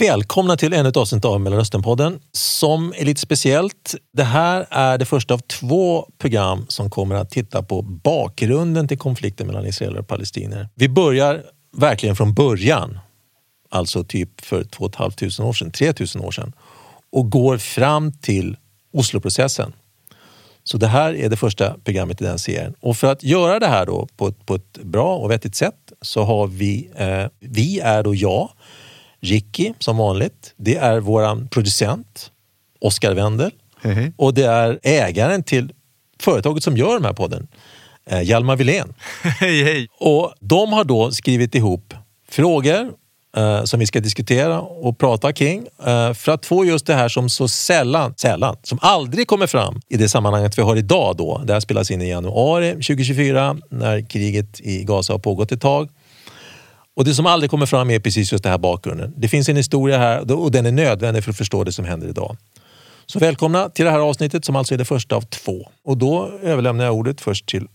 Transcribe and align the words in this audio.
Välkomna 0.00 0.56
till 0.56 0.72
ännu 0.72 0.88
ett 0.88 0.96
avsnitt 0.96 1.24
av 1.24 1.40
Mellanösternpodden 1.40 2.20
som 2.32 2.94
är 2.96 3.04
lite 3.04 3.20
speciellt. 3.20 3.94
Det 4.12 4.24
här 4.24 4.66
är 4.70 4.98
det 4.98 5.04
första 5.04 5.34
av 5.34 5.38
två 5.38 6.08
program 6.18 6.66
som 6.68 6.90
kommer 6.90 7.14
att 7.14 7.30
titta 7.30 7.62
på 7.62 7.82
bakgrunden 7.82 8.88
till 8.88 8.98
konflikten 8.98 9.46
mellan 9.46 9.66
israeler 9.66 9.98
och 9.98 10.08
palestinier. 10.08 10.68
Vi 10.74 10.88
börjar 10.88 11.42
verkligen 11.76 12.16
från 12.16 12.34
början, 12.34 12.98
alltså 13.70 14.04
typ 14.04 14.40
för 14.40 14.64
2 14.64 14.90
500 14.96 15.44
år 15.44 15.52
sedan, 15.52 15.70
3 15.70 15.92
000 16.14 16.24
år 16.26 16.30
sedan 16.30 16.52
och 17.12 17.30
går 17.30 17.58
fram 17.58 18.12
till 18.12 18.56
Osloprocessen. 18.92 19.72
Så 20.64 20.78
det 20.78 20.86
här 20.86 21.14
är 21.14 21.28
det 21.28 21.36
första 21.36 21.76
programmet 21.84 22.20
i 22.20 22.24
den 22.24 22.38
serien. 22.38 22.74
Och 22.80 22.96
för 22.96 23.12
att 23.12 23.22
göra 23.22 23.58
det 23.58 23.68
här 23.68 23.86
då 23.86 24.08
på, 24.16 24.28
ett, 24.28 24.46
på 24.46 24.54
ett 24.54 24.78
bra 24.82 25.16
och 25.16 25.30
vettigt 25.30 25.54
sätt 25.54 25.92
så 26.02 26.22
har 26.22 26.46
vi, 26.46 26.90
eh, 26.96 27.26
vi 27.40 27.80
är 27.80 28.02
då 28.02 28.14
jag, 28.14 28.50
Ricky 29.20 29.72
som 29.78 29.96
vanligt. 29.96 30.54
Det 30.56 30.76
är 30.76 31.00
våran 31.00 31.48
producent 31.48 32.30
Oskar 32.80 33.14
Wendel 33.14 33.50
Hej, 33.82 33.94
hej. 33.94 34.12
och 34.16 34.34
det 34.34 34.44
är 34.44 34.78
ägaren 34.82 35.42
till 35.42 35.72
företaget 36.20 36.62
som 36.62 36.76
gör 36.76 36.94
den 36.94 37.04
här 37.04 37.12
podden, 37.12 37.48
eh, 38.06 38.22
Hjalmar 38.22 38.56
Wilén. 38.56 38.94
Hej, 39.22 39.64
hej! 39.64 39.88
Och 40.00 40.34
de 40.40 40.72
har 40.72 40.84
då 40.84 41.12
skrivit 41.12 41.54
ihop 41.54 41.94
frågor 42.30 42.92
eh, 43.36 43.64
som 43.64 43.80
vi 43.80 43.86
ska 43.86 44.00
diskutera 44.00 44.60
och 44.60 44.98
prata 44.98 45.32
kring 45.32 45.66
eh, 45.86 46.12
för 46.12 46.32
att 46.32 46.46
få 46.46 46.64
just 46.64 46.86
det 46.86 46.94
här 46.94 47.08
som 47.08 47.28
så 47.28 47.48
sällan, 47.48 48.14
sällan, 48.16 48.56
som 48.62 48.78
aldrig 48.82 49.26
kommer 49.26 49.46
fram 49.46 49.80
i 49.88 49.96
det 49.96 50.08
sammanhanget 50.08 50.58
vi 50.58 50.62
har 50.62 50.76
idag 50.76 51.16
då. 51.16 51.42
Det 51.44 51.52
här 51.52 51.60
spelas 51.60 51.90
in 51.90 52.02
i 52.02 52.08
januari 52.08 52.72
2024 52.72 53.56
när 53.70 54.08
kriget 54.08 54.60
i 54.60 54.84
Gaza 54.84 55.12
har 55.12 55.18
pågått 55.18 55.52
ett 55.52 55.60
tag. 55.60 55.88
Och 56.96 57.04
det 57.04 57.14
som 57.14 57.26
aldrig 57.26 57.50
kommer 57.50 57.66
fram 57.66 57.90
är 57.90 57.98
precis 58.00 58.32
just 58.32 58.44
det 58.44 58.50
här 58.50 58.58
bakgrunden. 58.58 59.14
Det 59.16 59.28
finns 59.28 59.48
en 59.48 59.56
historia 59.56 59.98
här 59.98 60.32
och 60.32 60.50
den 60.50 60.66
är 60.66 60.72
nödvändig 60.72 61.24
för 61.24 61.30
att 61.30 61.36
förstå 61.36 61.64
det 61.64 61.72
som 61.72 61.84
händer 61.84 62.08
idag. 62.08 62.36
Så 63.06 63.18
välkomna 63.18 63.68
till 63.68 63.84
det 63.84 63.90
här 63.90 63.98
avsnittet 63.98 64.44
som 64.44 64.56
alltså 64.56 64.74
är 64.74 64.78
det 64.78 64.84
första 64.84 65.16
av 65.16 65.22
två. 65.22 65.68
Och 65.84 65.96
då 65.98 66.28
överlämnar 66.42 66.84
jag 66.84 66.94
ordet 66.94 67.20
först 67.20 67.46
till 67.48 67.68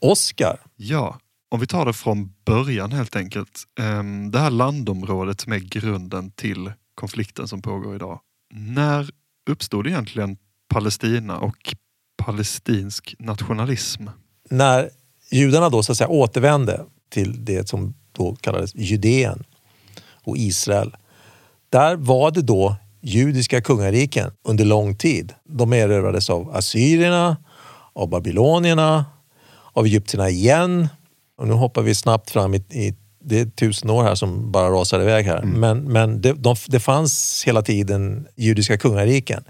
Oskar. 0.00 0.58
Ja, 0.76 1.18
om 1.48 1.60
vi 1.60 1.66
tar 1.66 1.86
det 1.86 1.92
från 1.92 2.32
början 2.46 2.92
helt 2.92 3.16
enkelt. 3.16 3.62
Ehm, 3.80 4.30
Det 4.30 4.38
här 4.38 4.50
landområdet 4.50 5.40
som 5.40 5.52
är 5.52 5.58
grunden 5.58 6.30
till 6.30 6.72
konflikten 6.94 7.48
som 7.48 7.62
pågår 7.62 7.94
idag. 7.94 8.20
När 8.54 9.10
uppstod 9.50 9.86
egentligen 9.86 10.36
Palestina 10.68 11.38
och 11.38 11.74
palestinsk 12.24 13.14
nationalism? 13.18 14.08
när 14.50 14.90
judarna 15.30 15.68
då 15.68 15.82
så 15.82 15.92
att 15.92 15.98
säga 15.98 16.08
återvände 16.08 16.84
till 17.10 17.44
det 17.44 17.68
som 17.68 17.94
då 18.16 18.36
kallades 18.40 18.74
Judeen 18.74 19.44
och 20.24 20.36
Israel. 20.36 20.96
Där 21.70 21.96
var 21.96 22.30
det 22.30 22.42
då 22.42 22.76
judiska 23.00 23.60
kungariken 23.60 24.30
under 24.44 24.64
lång 24.64 24.96
tid. 24.96 25.32
De 25.48 25.72
erövrades 25.72 26.30
av 26.30 26.56
assyrierna, 26.56 27.36
av 27.92 28.08
babylonierna, 28.08 29.04
av 29.72 29.86
egyptierna 29.86 30.30
igen. 30.30 30.88
Och 31.38 31.48
nu 31.48 31.54
hoppar 31.54 31.82
vi 31.82 31.94
snabbt 31.94 32.30
fram 32.30 32.54
i, 32.54 32.56
i 32.56 32.94
det 33.28 33.40
är 33.40 33.46
tusen 33.46 33.90
år 33.90 34.02
här 34.02 34.14
som 34.14 34.52
bara 34.52 34.70
rasar 34.70 35.00
iväg 35.00 35.26
här. 35.26 35.42
Men, 35.42 35.92
men 35.92 36.20
det, 36.20 36.32
de, 36.32 36.56
det 36.68 36.80
fanns 36.80 37.44
hela 37.46 37.62
tiden 37.62 38.26
judiska 38.36 38.78
kungariken. 38.78 39.44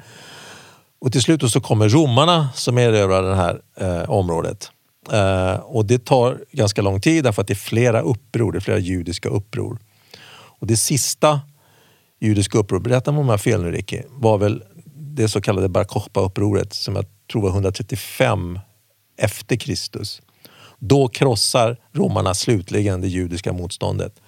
Och 1.01 1.13
till 1.13 1.23
slut 1.23 1.51
så 1.51 1.61
kommer 1.61 1.89
romarna 1.89 2.49
som 2.55 2.79
erövrar 2.79 3.23
det 3.23 3.37
här 3.37 3.61
eh, 3.81 4.11
området. 4.11 4.71
Eh, 5.13 5.55
och 5.55 5.87
det 5.87 6.05
tar 6.05 6.41
ganska 6.53 6.83
lång 6.83 7.01
tid 7.01 7.25
därför 7.25 7.43
att 7.43 7.49
det 7.49 7.53
är 7.53 7.55
flera 7.55 8.01
uppror, 8.01 8.53
det 8.53 8.59
är 8.59 8.61
flera 8.61 8.79
judiska 8.79 9.29
uppror. 9.29 9.79
Och 10.59 10.67
det 10.67 10.77
sista 10.77 11.41
judiska 12.21 12.59
upproret, 12.59 12.83
berätta 12.83 13.11
om 13.11 13.17
jag 13.17 13.25
har 13.25 13.39
fel 13.39 13.63
nu 13.63 13.73
Ricky, 13.73 14.03
var 14.09 14.39
väl 14.39 14.63
det 14.95 15.29
så 15.29 15.41
kallade 15.41 15.69
Bar 15.69 15.85
Kokhba-upproret 15.85 16.73
som 16.73 16.97
jag 16.97 17.05
tror 17.33 17.43
var 17.43 17.51
135 17.51 18.59
efter 19.19 19.57
Kristus. 19.57 20.23
Då 20.79 21.09
krossar 21.09 21.77
romarna 21.93 22.35
slutligen 22.35 23.01
det 23.01 23.09
judiska 23.09 23.53
motståndet. 23.53 24.21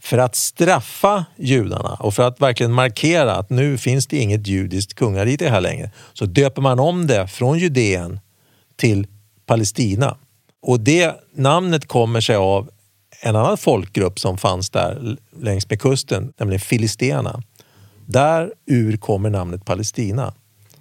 För 0.00 0.18
att 0.18 0.36
straffa 0.36 1.24
judarna 1.36 1.94
och 1.94 2.14
för 2.14 2.22
att 2.22 2.40
verkligen 2.40 2.72
markera 2.72 3.34
att 3.34 3.50
nu 3.50 3.78
finns 3.78 4.06
det 4.06 4.16
inget 4.16 4.46
judiskt 4.46 4.94
kungarike 4.94 5.48
här 5.48 5.60
längre 5.60 5.90
så 6.12 6.26
döper 6.26 6.62
man 6.62 6.80
om 6.80 7.06
det 7.06 7.28
från 7.28 7.58
Judeen 7.58 8.20
till 8.76 9.06
Palestina. 9.52 10.16
Och 10.62 10.80
det 10.80 11.14
namnet 11.34 11.88
kommer 11.88 12.20
sig 12.20 12.36
av 12.36 12.70
en 13.20 13.36
annan 13.36 13.58
folkgrupp 13.58 14.18
som 14.18 14.38
fanns 14.38 14.70
där 14.70 15.16
längs 15.40 15.70
med 15.70 15.80
kusten, 15.80 16.32
nämligen 16.38 16.60
filisterna. 16.60 17.42
Där 18.06 18.52
ur 18.66 18.96
kommer 18.96 19.30
namnet 19.30 19.64
Palestina, 19.64 20.34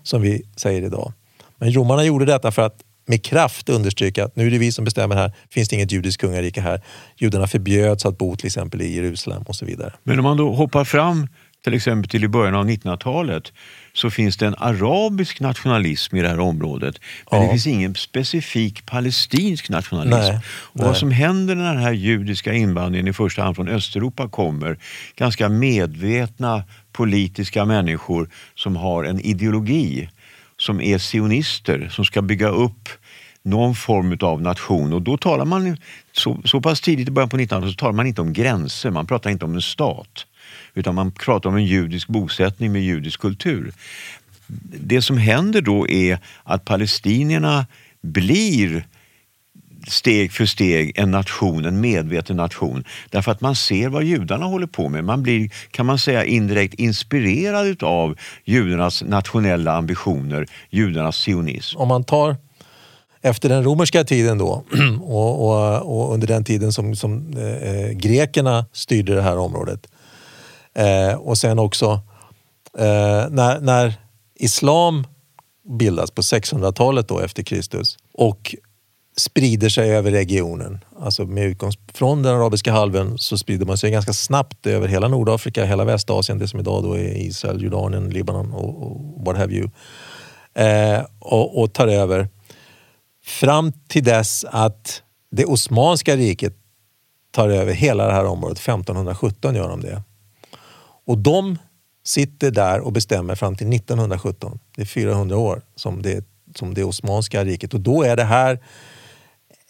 som 0.03 0.21
vi 0.21 0.43
säger 0.55 0.81
idag. 0.81 1.13
Men 1.57 1.73
romarna 1.73 2.03
gjorde 2.03 2.25
detta 2.25 2.51
för 2.51 2.61
att 2.61 2.81
med 3.05 3.23
kraft 3.23 3.69
understryka 3.69 4.25
att 4.25 4.35
nu 4.35 4.47
är 4.47 4.51
det 4.51 4.57
vi 4.57 4.71
som 4.71 4.85
bestämmer 4.85 5.15
här, 5.15 5.31
finns 5.49 5.69
det 5.69 5.75
inget 5.75 5.91
judiskt 5.91 6.21
kungarike 6.21 6.61
här. 6.61 6.81
Judarna 7.17 7.47
förbjöds 7.47 8.05
att 8.05 8.17
bo 8.17 8.35
till 8.35 8.45
exempel 8.45 8.81
i 8.81 8.95
Jerusalem 8.95 9.43
och 9.43 9.55
så 9.55 9.65
vidare. 9.65 9.93
Men 10.03 10.19
om 10.19 10.23
man 10.23 10.37
då 10.37 10.53
hoppar 10.53 10.83
fram 10.83 11.27
till 11.63 11.73
exempel 11.73 12.09
till 12.09 12.23
i 12.23 12.27
början 12.27 12.55
av 12.55 12.69
1900-talet 12.69 13.53
så 13.93 14.09
finns 14.09 14.37
det 14.37 14.47
en 14.47 14.55
arabisk 14.57 15.39
nationalism 15.39 16.15
i 16.15 16.21
det 16.21 16.29
här 16.29 16.39
området. 16.39 16.95
Men 17.31 17.39
Ja. 17.39 17.45
det 17.45 17.51
finns 17.51 17.67
ingen 17.67 17.95
specifik 17.95 18.85
palestinsk 18.85 19.69
nationalism. 19.69 20.31
Nej, 20.31 20.39
och 20.47 20.75
nej. 20.79 20.87
vad 20.87 20.97
som 20.97 21.11
händer 21.11 21.55
när 21.55 21.73
den 21.73 21.83
här 21.83 21.91
judiska 21.91 22.53
invandringen 22.53 23.07
i 23.07 23.13
första 23.13 23.43
hand 23.43 23.55
från 23.55 23.67
Östeuropa 23.67 24.29
kommer, 24.29 24.77
ganska 25.15 25.49
medvetna 25.49 26.63
politiska 26.91 27.65
människor 27.65 28.29
som 28.55 28.75
har 28.75 29.03
en 29.03 29.19
ideologi 29.19 30.09
som 30.57 30.81
är 30.81 30.97
sionister, 30.97 31.89
som 31.91 32.05
ska 32.05 32.21
bygga 32.21 32.47
upp 32.49 32.89
någon 33.43 33.75
form 33.75 34.17
av 34.21 34.41
nation. 34.41 34.93
Och 34.93 35.01
då 35.01 35.17
talar 35.17 35.45
man, 35.45 35.77
så, 36.11 36.41
så 36.45 36.61
pass 36.61 36.81
tidigt 36.81 37.07
i 37.07 37.11
början 37.11 37.29
på 37.29 37.37
1900-talet, 37.37 37.69
så 37.69 37.75
talar 37.75 37.93
man 37.93 38.07
inte 38.07 38.21
om 38.21 38.33
gränser, 38.33 38.89
man 38.89 39.07
pratar 39.07 39.29
inte 39.29 39.45
om 39.45 39.55
en 39.55 39.61
stat. 39.61 40.25
Utan 40.73 40.95
man 40.95 41.11
pratar 41.11 41.49
om 41.49 41.55
en 41.55 41.65
judisk 41.65 42.07
bosättning 42.07 42.71
med 42.71 42.81
judisk 42.81 43.19
kultur. 43.19 43.71
Det 44.79 45.01
som 45.01 45.17
händer 45.17 45.61
då 45.61 45.89
är 45.89 46.19
att 46.43 46.65
palestinierna 46.65 47.65
blir 48.01 48.85
steg 49.87 50.31
för 50.31 50.45
steg 50.45 50.91
en 50.95 51.11
nation, 51.11 51.65
en 51.65 51.81
medveten 51.81 52.37
nation. 52.37 52.83
Därför 53.09 53.31
att 53.31 53.41
man 53.41 53.55
ser 53.55 53.89
vad 53.89 54.03
judarna 54.03 54.45
håller 54.45 54.67
på 54.67 54.89
med. 54.89 55.03
Man 55.03 55.23
blir, 55.23 55.49
kan 55.71 55.85
man 55.85 55.99
säga, 55.99 56.25
indirekt 56.25 56.73
inspirerad 56.73 57.83
av 57.83 58.17
judarnas 58.45 59.03
nationella 59.03 59.71
ambitioner, 59.71 60.47
judarnas 60.69 61.15
sionism. 61.15 61.77
Om 61.77 61.87
man 61.87 62.03
tar 62.03 62.35
efter 63.21 63.49
den 63.49 63.63
romerska 63.63 64.03
tiden 64.03 64.37
då 64.37 64.63
och, 65.01 65.47
och, 65.47 66.01
och 66.01 66.13
under 66.13 66.27
den 66.27 66.43
tiden 66.43 66.73
som, 66.73 66.95
som 66.95 67.37
eh, 67.37 67.69
eh 67.69 67.91
grekerna 67.91 68.65
styrde 68.73 69.15
det 69.15 69.21
här 69.21 69.37
området 69.37 69.87
eh, 70.75 71.13
och 71.13 71.37
sen 71.37 71.59
också 71.59 72.01
eh, 72.77 73.29
när, 73.29 73.59
när 73.59 73.93
islam 74.35 75.07
bildas 75.79 76.11
på 76.11 76.21
600-talet 76.21 77.07
då 77.07 77.19
efter 77.19 77.43
Kristus 77.43 77.97
och 78.13 78.55
sprider 79.17 79.69
sig 79.69 79.95
över 79.95 80.11
regionen. 80.11 80.79
Alltså 80.99 81.25
med 81.25 81.45
utgångspunkt 81.45 81.97
från 81.97 82.23
den 82.23 82.35
arabiska 82.35 82.71
halvön 82.71 83.17
så 83.17 83.37
sprider 83.37 83.65
man 83.65 83.77
sig 83.77 83.91
ganska 83.91 84.13
snabbt 84.13 84.67
över 84.67 84.87
hela 84.87 85.07
Nordafrika, 85.07 85.65
hela 85.65 85.85
Västasien, 85.85 86.39
det 86.39 86.47
som 86.47 86.59
idag 86.59 86.83
då 86.83 86.93
är 86.93 87.17
Israel, 87.17 87.63
Jordanien, 87.63 88.09
Libanon 88.09 88.53
och, 88.53 88.83
och 88.83 89.25
what 89.25 89.37
have 89.37 89.53
you. 89.53 89.69
Eh, 90.53 91.05
och, 91.19 91.61
och 91.61 91.73
tar 91.73 91.87
över 91.87 92.29
fram 93.25 93.71
till 93.71 94.03
dess 94.03 94.45
att 94.49 95.03
det 95.31 95.45
Osmanska 95.45 96.15
riket 96.15 96.53
tar 97.31 97.49
över 97.49 97.73
hela 97.73 98.07
det 98.07 98.13
här 98.13 98.25
området. 98.25 98.57
1517 98.57 99.55
gör 99.55 99.69
de 99.69 99.81
det. 99.81 100.03
Och 101.05 101.17
de 101.17 101.57
sitter 102.03 102.51
där 102.51 102.79
och 102.79 102.91
bestämmer 102.91 103.35
fram 103.35 103.55
till 103.55 103.73
1917. 103.73 104.59
Det 104.75 104.81
är 104.81 104.85
400 104.85 105.37
år 105.37 105.61
som 105.75 106.01
det, 106.01 106.25
som 106.55 106.73
det 106.73 106.83
Osmanska 106.83 107.45
riket. 107.45 107.73
Och 107.73 107.79
då 107.79 108.03
är 108.03 108.15
det 108.15 108.23
här 108.23 108.59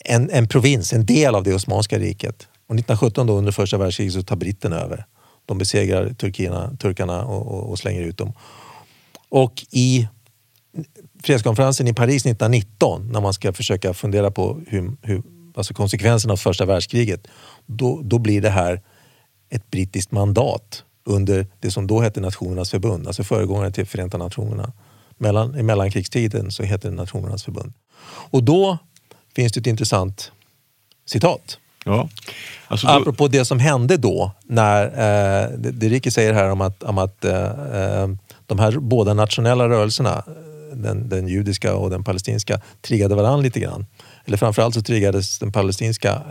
en, 0.06 0.30
en 0.30 0.48
provins, 0.48 0.94
en 0.94 1.06
del 1.06 1.36
av 1.36 1.44
det 1.44 1.54
Osmanska 1.54 2.00
riket. 2.00 2.48
Och 2.68 2.76
1917 2.76 3.28
då 3.28 3.34
under 3.34 3.52
första 3.52 3.78
världskriget 3.78 4.14
så 4.14 4.24
tar 4.24 4.36
britterna 4.36 4.80
över. 4.80 5.06
De 5.46 5.58
besegrar 5.58 6.14
turkina, 6.14 6.78
turkarna 6.80 7.26
och, 7.26 7.48
och, 7.48 7.70
och 7.70 7.80
slänger 7.80 8.02
ut 8.02 8.18
dem. 8.18 8.34
Och 9.30 9.66
i 9.72 10.08
fredskonferensen 11.24 11.88
i 11.88 11.94
Paris 11.94 12.26
1919 12.26 13.12
när 13.12 13.22
man 13.22 13.34
ska 13.34 13.54
försöka 13.54 13.94
fundera 13.94 14.32
på 14.32 14.62
hur, 14.68 14.98
hur, 15.02 15.24
alltså 15.56 15.74
konsekvenserna 15.74 16.34
av 16.34 16.38
första 16.38 16.66
världskriget. 16.66 17.28
Då, 17.66 18.02
då 18.04 18.20
blir 18.20 18.42
det 18.42 18.50
här 18.50 18.82
ett 19.50 19.72
brittiskt 19.72 20.12
mandat 20.12 20.84
under 21.04 21.48
det 21.60 21.72
som 21.72 21.88
då 21.88 22.02
hette 22.02 22.22
Nationernas 22.22 22.72
förbund, 22.72 23.08
alltså 23.08 23.24
föregångaren 23.24 23.74
till 23.74 23.88
Förenta 23.88 24.18
Nationerna. 24.18 24.72
Mellan, 25.18 25.60
I 25.60 25.64
mellankrigstiden 25.64 26.52
så 26.52 26.64
heter 26.64 26.90
det 26.90 26.96
Nationernas 26.96 27.44
förbund. 27.44 27.74
Och 28.06 28.44
då 28.44 28.78
finns 29.36 29.52
det 29.52 29.60
ett 29.60 29.68
intressant 29.68 30.32
citat 31.06 31.58
Ja. 31.86 32.10
Alltså 32.68 32.88
då, 32.88 32.94
Apropå 32.94 33.28
det 33.28 33.46
som 33.46 33.60
hände 33.60 33.98
då, 33.98 34.32
när 34.44 34.86
eh, 34.86 35.50
det, 35.58 35.72
det 35.72 35.90
Ricky 35.90 36.12
säger 36.12 36.34
här 36.34 36.50
om 36.50 36.62
att, 36.62 36.84
om 36.84 36.98
att 36.98 37.26
eh, 37.26 37.46
eh, 37.46 38.08
de 38.48 38.60
här 38.60 38.72
båda 38.80 39.14
nationella 39.14 39.70
rörelserna, 39.70 40.24
den, 40.74 41.10
den 41.10 41.28
judiska 41.28 41.76
och 41.76 41.90
den 41.90 42.04
palestinska, 42.04 42.62
triggade 42.82 43.16
varandra 43.16 43.42
lite 43.42 43.60
grann. 43.60 43.86
Eller 44.26 44.38
framförallt 44.38 44.74
så 44.76 44.82
triggades 44.82 45.40
den 45.40 45.52
palestinska, 45.52 46.22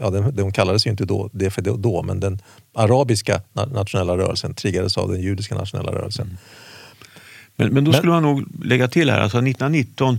ja, 0.00 0.10
den, 0.10 0.36
de 0.36 0.52
kallades 0.52 0.86
ju 0.86 0.90
inte 0.90 1.04
då, 1.04 1.30
det 1.32 1.50
för 1.50 1.62
då, 1.62 2.02
men 2.02 2.20
den 2.20 2.38
arabiska 2.74 3.40
na- 3.54 3.72
nationella 3.72 4.16
rörelsen 4.18 4.54
triggades 4.54 4.98
av 4.98 5.08
den 5.12 5.20
judiska 5.20 5.54
nationella 5.54 5.92
rörelsen. 5.92 6.38
men, 7.56 7.68
men 7.74 7.84
då 7.84 7.90
Men- 7.90 7.98
skulle 7.98 8.12
man 8.12 8.22
nog 8.22 8.64
lägga 8.64 8.88
till 8.88 9.10
här, 9.10 9.20
alltså 9.20 9.38
1919 9.38 10.18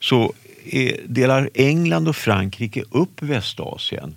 så 0.00 0.32
är, 0.70 0.96
delar 1.08 1.50
England 1.54 2.08
och 2.08 2.16
Frankrike 2.16 2.82
upp 2.90 3.22
Västasien 3.22 4.16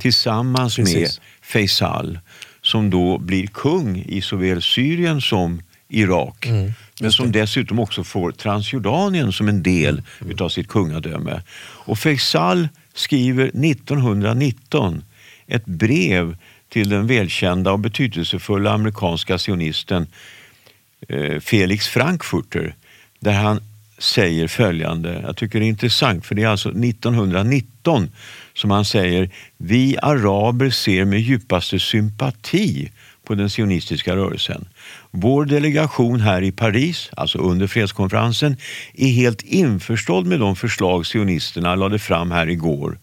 tillsammans 0.00 0.78
Mm. 0.78 0.86
Precis. 0.86 1.18
med 1.18 1.26
Faisal 1.42 2.18
som 2.62 2.90
då 2.90 3.18
blir 3.18 3.46
kung 3.46 3.96
i 4.08 4.20
såväl 4.22 4.62
Syrien 4.62 5.20
som 5.20 5.62
Irak. 5.90 6.46
Mm, 6.46 6.72
men 7.00 7.12
som 7.12 7.32
dessutom 7.32 7.78
också 7.78 8.04
får 8.04 8.32
Transjordanien 8.32 9.32
som 9.32 9.48
en 9.48 9.62
del 9.62 10.02
Mm, 10.20 10.32
utav 10.32 10.48
sitt 10.48 10.68
kungadöme. 10.68 11.42
Och 11.60 11.98
Faisal 11.98 12.68
skriver 12.94 13.44
1919 13.44 15.04
ett 15.46 15.64
brev 15.64 16.36
till 16.68 16.88
den 16.88 17.06
välkända 17.06 17.72
och 17.72 17.78
betydelsefulla 17.78 18.72
amerikanska 18.72 19.38
sionisten 19.38 20.06
eh, 21.08 21.40
Felix 21.40 21.88
Frankfurter 21.88 22.74
där 23.20 23.32
han 23.32 23.60
säger 23.98 24.46
följande, 24.46 25.20
jag 25.26 25.36
tycker 25.36 25.60
det 25.60 25.66
är 25.66 25.68
intressant 25.68 26.26
för 26.26 26.34
det 26.34 26.42
är 26.42 26.48
alltså 26.48 26.68
1919 26.68 28.10
som 28.54 28.70
han 28.70 28.84
säger 28.84 29.30
Vi 29.56 29.96
araber 30.02 30.70
ser 30.70 31.04
med 31.04 31.20
djupaste 31.20 31.78
sympati 31.78 32.90
på 33.24 33.34
den 33.34 33.50
sionistiska 33.50 34.16
rörelsen. 34.16 34.68
Vår 35.10 35.44
delegation 35.44 36.20
här 36.20 36.42
i 36.42 36.52
Paris, 36.52 37.10
alltså 37.16 37.38
under 37.38 37.66
fredskonferensen, 37.66 38.56
är 38.94 39.08
helt 39.08 39.42
införstådd 39.42 40.26
med 40.26 40.40
de 40.40 40.56
förslag 40.56 41.06
sionisterna 41.06 41.74
lade 41.74 41.98
fram 41.98 42.30
här 42.30 42.48
igår 42.48 42.98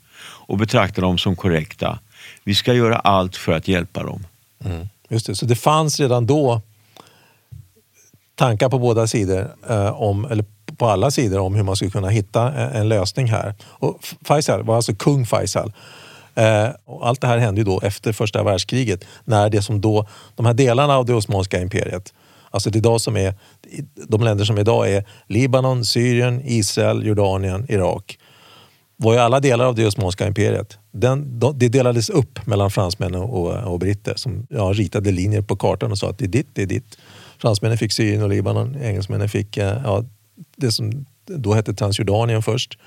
och 0.48 0.58
betraktar 0.58 1.02
dem 1.02 1.18
som 1.18 1.36
korrekta. 1.36 2.00
Vi 2.44 2.56
ska 2.56 2.74
göra 2.74 2.96
allt 2.96 3.36
för 3.36 3.52
att 3.52 3.68
hjälpa 3.68 4.04
dem. 4.04 4.24
Mm, 4.66 4.88
just 5.10 5.28
det. 5.28 5.36
Så 5.36 5.46
det 5.46 5.56
fanns 5.56 6.00
redan 6.00 6.26
då 6.26 6.62
tankar 8.36 8.70
på 8.70 8.80
båda 8.80 9.08
sidor, 9.08 9.48
eh, 9.70 10.02
om, 10.02 10.26
eller 10.26 10.46
på 10.78 10.86
alla 10.86 11.12
sidor 11.12 11.40
om 11.40 11.56
hur 11.56 11.64
man 11.64 11.76
skulle 11.76 11.92
kunna 11.92 12.10
hitta 12.10 12.54
en, 12.54 12.72
en 12.72 12.90
lösning 12.90 13.28
här. 13.28 13.56
Och 13.64 14.00
Faisal 14.22 14.64
var 14.64 14.76
alltså 14.76 14.96
kung 14.96 15.26
Faisal. 15.26 15.74
Eh, 16.38 16.70
och 16.86 17.08
allt 17.08 17.22
det 17.22 17.28
här 17.28 17.38
hände 17.38 17.62
ju 17.62 17.66
då 17.66 17.82
efter 17.82 18.14
första 18.14 18.44
världskriget 18.44 19.06
när 19.26 19.50
det 19.50 19.62
som 19.62 19.82
då, 19.82 20.08
de 20.36 20.46
här 20.46 20.54
delarna 20.54 20.98
av 20.98 21.06
det 21.06 21.14
Osmanska 21.14 21.62
imperiet, 21.62 22.14
alltså 22.52 22.70
det 22.70 22.78
idag 22.78 23.02
som 23.02 23.18
är, 23.18 23.34
de 24.08 24.24
länder 24.24 24.46
som 24.46 24.58
idag 24.58 24.92
är 24.92 25.06
Libanon, 25.28 25.86
Syrien, 25.86 26.42
Israel, 26.46 27.06
Jordanien, 27.06 27.66
Irak 27.70 28.20
var 28.96 29.14
ju 29.14 29.20
alla 29.20 29.40
delar 29.40 29.66
av 29.66 29.76
det 29.76 29.86
Osmanska 29.86 30.28
imperiet. 30.28 30.78
Den, 30.92 31.40
det 31.56 31.70
delades 31.70 32.10
upp 32.10 32.48
mellan 32.48 32.72
fransmän 32.72 33.16
och, 33.16 33.52
och 33.52 33.80
britter 33.80 34.16
som 34.16 34.48
ja, 34.50 34.64
ritade 34.74 35.12
linjer 35.12 35.42
på 35.42 35.56
kartan 35.56 35.92
och 35.92 35.98
sa 35.98 36.10
att 36.10 36.18
det 36.18 36.26
är 36.26 36.30
ditt, 36.30 36.48
det 36.54 36.62
är 36.62 36.66
ditt. 36.66 36.98
Fransmännen 37.38 37.78
fick 37.78 37.92
Syrien 37.92 38.24
och 38.24 38.30
Libanon, 38.30 38.76
engelsmännen 38.82 39.30
fick 39.30 39.58
eh, 39.58 39.82
ja, 39.84 40.04
det 40.56 40.72
som 40.72 41.06
då 41.26 41.54
hette 41.54 41.74
Transjordanien 41.74 42.44
först 42.44 42.78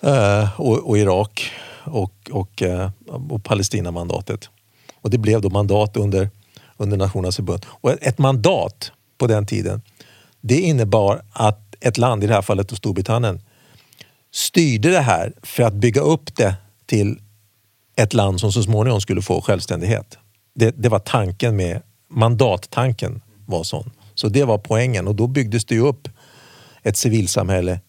eh, 0.00 0.60
och, 0.60 0.88
och 0.88 0.98
Irak 0.98 1.52
och, 1.90 2.30
och, 2.32 2.62
eh, 2.62 2.90
och 3.06 3.44
Palestinamandatet. 3.44 4.50
Och 4.94 5.10
det 5.10 5.18
blev 5.18 5.40
då 5.40 5.50
mandat 5.50 5.96
under, 5.96 6.30
under 6.76 6.96
Nationernas 6.96 7.36
förbund. 7.36 7.66
Och 7.68 7.90
ett, 7.90 7.98
ett 8.02 8.18
mandat 8.18 8.92
på 9.18 9.26
den 9.26 9.46
tiden 9.46 9.82
det 10.40 10.60
innebar 10.60 11.22
att 11.32 11.74
ett 11.80 11.98
land, 11.98 12.24
i 12.24 12.26
det 12.26 12.34
här 12.34 12.42
fallet 12.42 12.68
då 12.68 12.76
Storbritannien, 12.76 13.40
styrde 14.32 14.90
det 14.90 15.00
här 15.00 15.32
för 15.42 15.62
att 15.62 15.74
bygga 15.74 16.00
upp 16.00 16.36
det 16.36 16.54
till 16.86 17.18
ett 17.96 18.14
land 18.14 18.40
som 18.40 18.52
så 18.52 18.62
småningom 18.62 19.00
skulle 19.00 19.22
få 19.22 19.40
självständighet. 19.40 20.18
Det, 20.54 20.70
det 20.70 20.88
var 20.88 20.98
tanken 20.98 21.56
med 21.56 21.82
mandattanken 22.08 23.20
var 23.46 23.62
sån. 23.62 23.90
Så 24.14 24.28
det 24.28 24.44
var 24.44 24.58
poängen 24.58 25.08
och 25.08 25.14
då 25.14 25.26
byggdes 25.26 25.64
det 25.64 25.74
ju 25.74 25.80
upp 25.80 26.08
ett 26.82 26.96
civilsamhälle 26.96 27.80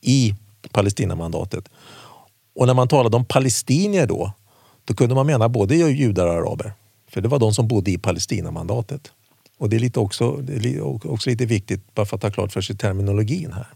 i 0.00 0.34
Palestinamandatet. 0.70 1.68
Och 2.54 2.66
när 2.66 2.74
man 2.74 2.88
talade 2.88 3.16
om 3.16 3.24
palestinier 3.24 4.06
då, 4.06 4.32
då 4.84 4.94
kunde 4.94 5.14
man 5.14 5.26
mena 5.26 5.48
både 5.48 5.76
judar 5.76 6.26
och 6.26 6.34
araber. 6.34 6.72
För 7.10 7.20
det 7.20 7.28
var 7.28 7.38
de 7.38 7.54
som 7.54 7.68
bodde 7.68 7.90
i 7.90 7.98
Palestinamandatet. 7.98 9.12
Och 9.58 9.68
det 9.68 9.76
är, 9.76 9.80
lite 9.80 10.00
också, 10.00 10.36
det 10.36 10.68
är 10.68 11.06
också 11.10 11.30
lite 11.30 11.46
viktigt 11.46 11.94
bara 11.94 12.06
för 12.06 12.16
att 12.16 12.22
ha 12.22 12.30
klart 12.30 12.52
för 12.52 12.60
sig 12.60 12.76
terminologin 12.76 13.52
här. 13.52 13.66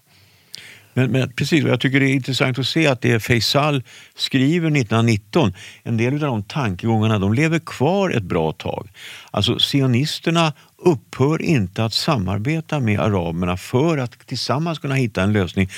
Men, 0.94 1.10
men 1.10 1.32
precis, 1.32 1.64
och 1.64 1.70
jag 1.70 1.80
tycker 1.80 2.00
det 2.00 2.10
är 2.10 2.14
intressant 2.14 2.58
att 2.58 2.66
se 2.66 2.86
att 2.86 3.00
det 3.00 3.20
Faisal 3.20 3.82
skriver 4.16 4.66
1919, 4.66 5.52
en 5.82 5.96
del 5.96 6.14
av 6.14 6.20
de 6.20 6.42
tankegångarna 6.42 7.18
de 7.18 7.34
lever 7.34 7.58
kvar 7.58 8.10
ett 8.10 8.22
bra 8.22 8.52
tag. 8.52 8.88
Alltså 9.30 9.58
sionisterna 9.58 10.52
upphör 10.76 11.42
inte 11.42 11.84
att 11.84 11.92
samarbeta 11.92 12.80
med 12.80 13.00
araberna 13.00 13.56
för 13.56 13.98
att 13.98 14.26
tillsammans 14.26 14.78
kunna 14.78 14.94
hitta 14.94 15.22
en 15.22 15.32
lösning 15.32 15.70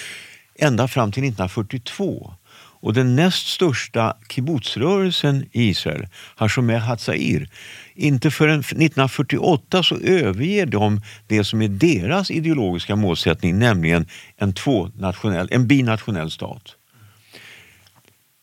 ända 0.59 0.89
fram 0.89 1.13
till 1.13 1.23
1942. 1.23 2.35
Och 2.81 2.95
den 2.95 3.17
näst 3.17 3.47
största 3.47 4.17
kibbutzrörelsen 4.29 5.47
i 5.53 5.69
Israel, 5.69 6.07
Hashomer 6.37 6.79
Hatzair, 6.79 7.49
inte 7.95 8.31
förrän 8.31 8.61
1948 8.61 9.83
så 9.83 9.97
överger 9.97 10.67
de 10.67 11.01
det 11.27 11.45
som 11.45 11.63
är 11.63 11.69
deras 11.69 12.31
ideologiska 12.31 12.97
målsättning, 12.97 13.59
nämligen 13.59 14.07
en, 14.37 14.53
tvånationell, 14.53 15.49
en 15.51 15.67
binationell 15.67 16.31
stat. 16.31 16.77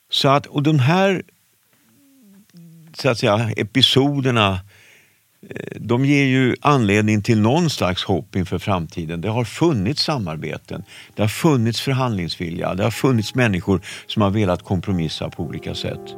Så 0.10 0.30
att, 0.30 0.46
och 0.46 0.64
de 0.64 0.80
här 0.80 1.24
så 2.98 3.10
att 3.10 3.18
säga, 3.18 3.52
episoderna 3.58 4.50
eh, 4.52 4.60
de 5.76 6.06
ger 6.06 6.24
ju 6.26 6.56
anledning 6.62 7.22
till 7.22 7.40
någon 7.40 7.70
slags 7.70 8.04
hopp 8.04 8.36
inför 8.36 8.58
framtiden. 8.60 9.22
Det 9.22 9.30
har 9.30 9.44
funnits 9.44 10.04
samarbeten, 10.04 10.84
det 11.16 11.22
har 11.22 11.30
funnits 11.30 11.82
förhandlingsvilja, 11.82 12.74
det 12.74 12.84
har 12.84 12.92
funnits 12.92 13.36
människor 13.36 13.82
som 14.08 14.22
har 14.22 14.30
velat 14.30 14.64
kompromissa 14.64 15.30
på 15.30 15.44
olika 15.44 15.76
sätt. 15.76 16.16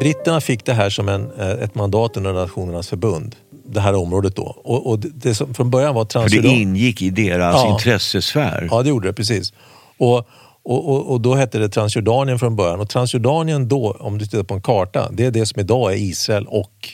Britterna 0.00 0.40
fick 0.40 0.64
det 0.64 0.72
här 0.72 0.90
som 0.90 1.08
en, 1.08 1.30
eh, 1.38 1.50
ett 1.50 1.74
mandat 1.74 2.16
under 2.16 2.32
Nationernas 2.32 2.88
förbund. 2.88 3.36
Det 3.66 3.80
här 3.80 3.94
området 3.94 4.36
då. 4.36 4.42
Och, 4.42 4.86
och 4.90 4.98
det, 4.98 5.34
som 5.34 5.54
från 5.54 5.70
början 5.70 5.94
var 5.94 6.28
För 6.28 6.42
det 6.42 6.48
ingick 6.48 7.02
i 7.02 7.10
deras 7.10 7.54
Ja. 7.54 7.72
intressesfär. 7.72 8.68
Ja, 8.70 8.82
det 8.82 8.88
gjorde 8.88 9.08
det 9.08 9.12
precis. 9.12 9.52
Och, 9.98 10.28
och, 10.62 10.88
och, 10.88 11.12
och 11.12 11.20
då 11.20 11.34
hette 11.34 11.58
det 11.58 11.68
Transjordanien 11.68 12.38
från 12.38 12.56
början. 12.56 12.80
Och 12.80 12.88
Transjordanien 12.88 13.68
då, 13.68 13.96
om 14.00 14.18
du 14.18 14.24
tittar 14.24 14.42
på 14.42 14.54
en 14.54 14.62
karta, 14.62 15.10
det 15.12 15.26
är 15.26 15.30
det 15.30 15.46
som 15.46 15.60
idag 15.60 15.92
är 15.92 15.96
Israel 15.96 16.46
och 16.46 16.88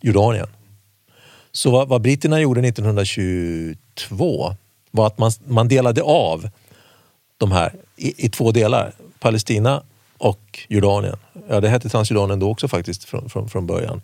Jordanien. 0.00 0.48
Så 1.52 1.70
vad, 1.70 1.88
vad 1.88 2.02
britterna 2.02 2.40
gjorde 2.40 2.68
1922 2.68 4.54
var 4.90 5.06
att 5.06 5.18
man, 5.18 5.32
man 5.46 5.68
delade 5.68 6.02
av 6.02 6.48
de 7.38 7.52
här 7.52 7.74
i, 7.96 8.26
i 8.26 8.28
två 8.28 8.50
delar. 8.50 8.92
Palestina 9.20 9.82
och 10.18 10.60
Jordanien. 10.68 11.16
Ja, 11.48 11.60
det 11.60 11.68
hette 11.68 11.88
Transjordanien 11.88 12.38
då 12.38 12.50
också 12.50 12.68
faktiskt 12.68 13.04
från, 13.04 13.28
från, 13.28 13.48
från 13.48 13.66
början. 13.66 14.02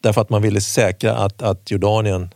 Därför 0.00 0.20
att 0.20 0.30
man 0.30 0.42
ville 0.42 0.60
säkra 0.60 1.14
att, 1.16 1.42
att 1.42 1.70
Jordanien 1.70 2.30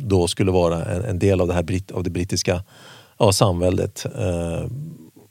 då 0.00 0.28
skulle 0.28 0.50
vara 0.50 0.84
en, 0.84 1.04
en 1.04 1.18
del 1.18 1.40
av 1.40 1.48
det, 1.48 1.54
här 1.54 1.82
av 1.94 2.02
det 2.02 2.10
brittiska 2.10 2.62
ja, 3.18 3.32
samväldet 3.32 4.06
eh, 4.18 4.66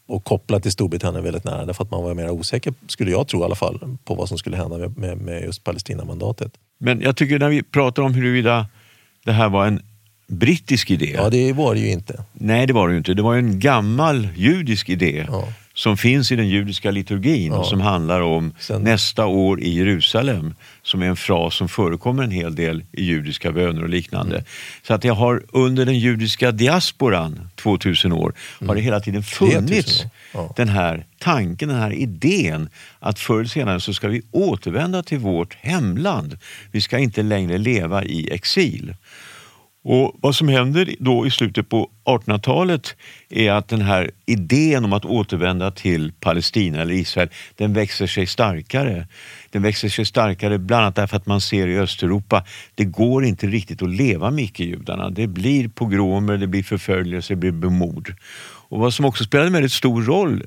och 0.08 0.24
kopplat 0.24 0.64
till 0.64 0.72
Storbritannien 0.72 1.24
väldigt 1.24 1.44
nära. 1.44 1.66
Därför 1.66 1.84
att 1.84 1.92
man 1.92 2.04
var 2.04 2.14
mer 2.14 2.30
osäker, 2.30 2.74
skulle 2.88 3.12
jag 3.12 3.28
tro 3.28 3.42
i 3.42 3.44
alla 3.44 3.56
fall, 3.56 3.98
på 4.04 4.16
vad 4.16 4.30
som 4.30 4.38
skulle 4.38 4.58
hända 4.58 4.78
med, 4.78 4.98
med, 4.98 5.18
med 5.18 5.42
just 5.44 5.64
Palestinamandatet. 5.64 6.52
Men 6.78 7.02
jag 7.02 7.16
tycker 7.18 7.40
när 7.40 7.50
vi 7.50 7.64
pratar 7.64 8.04
om 8.04 8.14
huruvida 8.14 8.68
det 9.26 9.32
här 9.32 9.50
var 9.50 9.68
en 9.68 9.82
brittisk 10.28 10.92
idé. 10.92 11.14
Ja, 11.16 11.30
det 11.30 11.54
var 11.54 11.74
det 11.74 11.80
ju 11.80 11.92
inte. 11.92 12.24
Nej, 12.34 12.68
det 12.68 12.74
var 12.74 12.88
det 12.88 12.92
ju 12.92 12.98
inte. 12.98 13.14
Det 13.14 13.22
var 13.22 13.36
en 13.36 13.60
gammal 13.60 14.28
judisk 14.36 14.90
idé 14.90 15.26
Ja. 15.32 15.48
Som 15.78 15.98
finns 15.98 16.32
i 16.32 16.36
den 16.36 16.48
judiska 16.50 16.92
liturgin 16.92 17.52
och 17.52 17.60
Ja. 17.66 17.70
som 17.70 17.82
handlar 17.82 18.22
om 18.22 18.54
Sen- 18.60 18.82
nästa 18.82 19.26
år 19.26 19.62
i 19.62 19.70
Jerusalem 19.78 20.54
som 20.84 21.02
är 21.02 21.06
en 21.08 21.16
fras 21.16 21.56
som 21.56 21.70
förekommer 21.70 22.24
en 22.24 22.32
hel 22.32 22.56
del 22.56 22.84
i 22.92 23.04
judiska 23.04 23.52
böner 23.52 23.84
och 23.84 23.90
liknande. 23.90 24.36
Mm. 24.36 24.46
Så 24.88 24.94
att 24.94 25.02
det 25.02 25.10
har 25.10 25.44
under 25.52 25.86
den 25.86 26.00
judiska 26.00 26.52
diasporan 26.52 27.50
2000 27.56 28.12
år 28.12 28.34
har 28.68 28.76
det 28.76 28.82
hela 28.82 29.00
tiden 29.00 29.24
3000 29.24 29.68
funnits. 29.68 30.04
Ja. 30.34 30.54
den 30.58 30.70
här 30.70 31.06
tanken, 31.20 31.70
den 31.70 31.78
här 31.80 31.94
idén 31.94 32.70
att 33.00 33.20
förr 33.20 33.36
eller 33.40 33.46
senare 33.50 33.80
så 33.80 33.94
ska 33.94 34.08
vi 34.08 34.22
återvända 34.32 35.04
till 35.04 35.20
vårt 35.20 35.56
hemland. 35.56 36.38
Vi 36.72 36.82
ska 36.82 36.98
inte 36.98 37.24
längre 37.24 37.58
leva 37.58 38.04
i 38.04 38.30
exil. 38.34 38.96
Och 39.90 40.18
Vad 40.22 40.36
som 40.36 40.48
händer 40.48 40.96
då 41.00 41.28
i 41.28 41.32
slutet 41.32 41.70
på 41.70 41.90
1800-talet 42.06 42.96
är 43.30 43.52
att 43.52 43.68
den 43.68 43.82
här 43.82 44.12
idén 44.26 44.86
om 44.86 44.94
att 44.94 45.06
återvända 45.06 45.72
till 45.72 46.12
Palestina 46.20 46.82
eller 46.82 46.94
Israel, 46.94 47.30
den 47.56 47.74
växer 47.74 48.08
sig 48.08 48.28
starkare. 48.28 49.08
Den 49.52 49.62
växer 49.62 49.90
sig 49.90 50.06
starkare 50.06 50.58
bland 50.58 50.84
annat 50.84 50.96
därför 50.96 51.18
att 51.18 51.26
man 51.26 51.42
ser 51.42 51.68
i 51.68 51.78
Östeuropa, 51.78 52.44
det 52.76 52.86
går 52.86 53.26
inte 53.26 53.48
riktigt 53.48 53.82
att 53.82 53.90
leva 53.90 54.32
med 54.32 54.44
icke-judarna. 54.44 55.10
Det 55.10 55.28
blir 55.28 55.68
pogromer, 55.68 56.38
det 56.38 56.48
blir 56.48 56.64
förföljelse, 56.64 57.36
det 57.36 57.52
blir 57.52 57.70
mord. 57.70 58.16
Och 58.70 58.80
vad 58.80 58.94
som 58.94 59.06
också 59.06 59.24
spelade 59.24 59.48
en 59.48 59.54
väldigt 59.54 59.72
stor 59.72 60.02
roll 60.02 60.44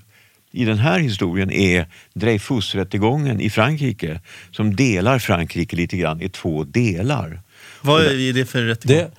i 0.52 0.64
den 0.64 0.78
här 0.78 0.98
historien 0.98 1.50
är 1.50 1.86
Dreyfus-rättegången 2.14 3.40
i 3.40 3.50
Frankrike 3.50 4.20
som 4.50 4.76
delar 4.76 5.18
Frankrike 5.18 5.76
lite 5.76 5.96
grann 5.96 6.20
i 6.20 6.28
två 6.28 6.64
delar. 6.64 7.40
Vad 7.80 8.02
är 8.02 8.32
det 8.32 8.44
för 8.44 8.62
rättegång? 8.62 8.96
Det, 8.96 9.10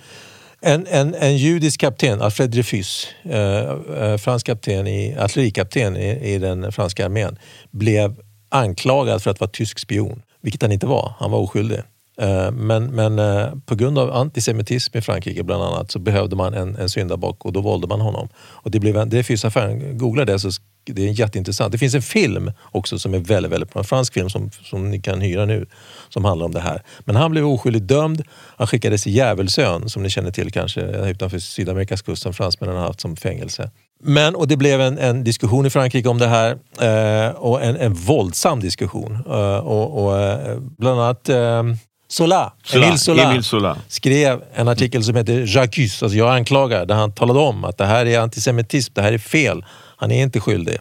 en, 0.61 0.87
en, 0.87 1.15
en 1.15 1.37
judisk 1.37 1.79
kapten, 1.79 2.21
Alfred 2.21 2.49
Dreyfus, 2.49 3.07
eh, 3.23 3.59
eh, 4.01 4.17
fransk 4.17 4.45
kapten 4.45 4.87
i, 4.87 5.15
artillerikapten 5.19 5.97
i, 5.97 6.33
i 6.33 6.37
den 6.37 6.71
franska 6.71 7.05
armén, 7.05 7.37
blev 7.71 8.15
anklagad 8.49 9.23
för 9.23 9.31
att 9.31 9.39
vara 9.39 9.49
tysk 9.49 9.79
spion, 9.79 10.21
vilket 10.41 10.61
han 10.61 10.71
inte 10.71 10.87
var. 10.87 11.13
Han 11.19 11.31
var 11.31 11.39
oskyldig. 11.39 11.79
Eh, 12.21 12.51
men, 12.51 12.85
men 12.85 13.19
eh, 13.19 13.53
på 13.65 13.75
grund 13.75 13.97
av 13.97 14.11
antisemitism 14.11 14.97
i 14.97 15.01
Frankrike 15.01 15.43
bland 15.43 15.63
annat 15.63 15.91
så 15.91 15.99
behövde 15.99 16.35
man 16.35 16.53
en, 16.53 16.75
en 16.75 16.89
syndabock 16.89 17.45
och 17.45 17.53
då 17.53 17.61
valde 17.61 17.87
man 17.87 18.01
honom. 18.01 18.29
Och 18.35 18.71
det 18.71 18.79
blev 18.79 18.97
en 18.97 19.09
Dreyfusaffären. 19.09 19.97
Googla 19.97 20.25
det 20.25 20.39
så 20.39 20.49
det 20.83 21.07
är 21.07 21.19
jätteintressant. 21.19 21.71
Det 21.71 21.77
finns 21.77 21.95
en 21.95 22.01
film 22.01 22.51
också 22.71 22.99
som 22.99 23.13
är 23.13 23.19
väldigt, 23.19 23.51
väldigt. 23.51 23.75
En 23.75 23.83
fransk 23.83 24.13
film 24.13 24.29
som, 24.29 24.51
som 24.63 24.89
ni 24.89 25.01
kan 25.01 25.21
hyra 25.21 25.45
nu 25.45 25.65
som 26.09 26.25
handlar 26.25 26.45
om 26.45 26.51
det 26.51 26.59
här. 26.59 26.83
Men 26.99 27.15
han 27.15 27.31
blev 27.31 27.45
oskyldigt 27.45 27.87
dömd. 27.87 28.23
Han 28.57 28.67
skickades 28.67 29.07
i 29.07 29.11
Djävulsön 29.11 29.89
som 29.89 30.03
ni 30.03 30.09
känner 30.09 30.31
till 30.31 30.51
kanske 30.51 30.81
utanför 30.81 31.39
Sydamerikas 31.39 32.01
kust 32.01 32.23
som 32.23 32.33
fransmännen 32.33 32.75
har 32.75 32.83
haft 32.83 33.01
som 33.01 33.15
fängelse. 33.15 33.71
Men, 34.03 34.35
och 34.35 34.47
det 34.47 34.57
blev 34.57 34.81
en, 34.81 34.97
en 34.97 35.23
diskussion 35.23 35.65
i 35.65 35.69
Frankrike 35.69 36.09
om 36.09 36.17
det 36.17 36.27
här 36.27 36.51
eh, 36.81 37.35
och 37.35 37.63
en, 37.63 37.75
en 37.75 37.93
våldsam 37.93 38.59
diskussion. 38.59 39.23
Eh, 39.29 39.57
och, 39.57 40.03
och 40.03 40.19
eh, 40.19 40.59
bland 40.59 41.01
annat 41.01 41.29
eh, 41.29 41.63
Sola, 42.11 42.53
Sola, 42.63 42.85
Emile 42.85 42.97
Sola, 42.97 43.23
Emile 43.23 43.43
Sola. 43.43 43.77
skrev 43.87 44.43
en 44.53 44.67
artikel 44.67 45.03
som 45.03 45.15
heter 45.15 45.43
Jacques, 45.47 46.03
alltså 46.03 46.17
jag 46.17 46.35
anklagar, 46.35 46.85
där 46.85 46.95
han 46.95 47.11
talade 47.11 47.39
om 47.39 47.63
att 47.63 47.77
det 47.77 47.85
här 47.85 48.05
är 48.05 48.19
antisemitism, 48.19 48.93
det 48.95 49.01
här 49.01 49.13
är 49.13 49.17
fel. 49.17 49.65
Han 50.01 50.11
är 50.11 50.23
inte 50.23 50.39
skyldig. 50.39 50.77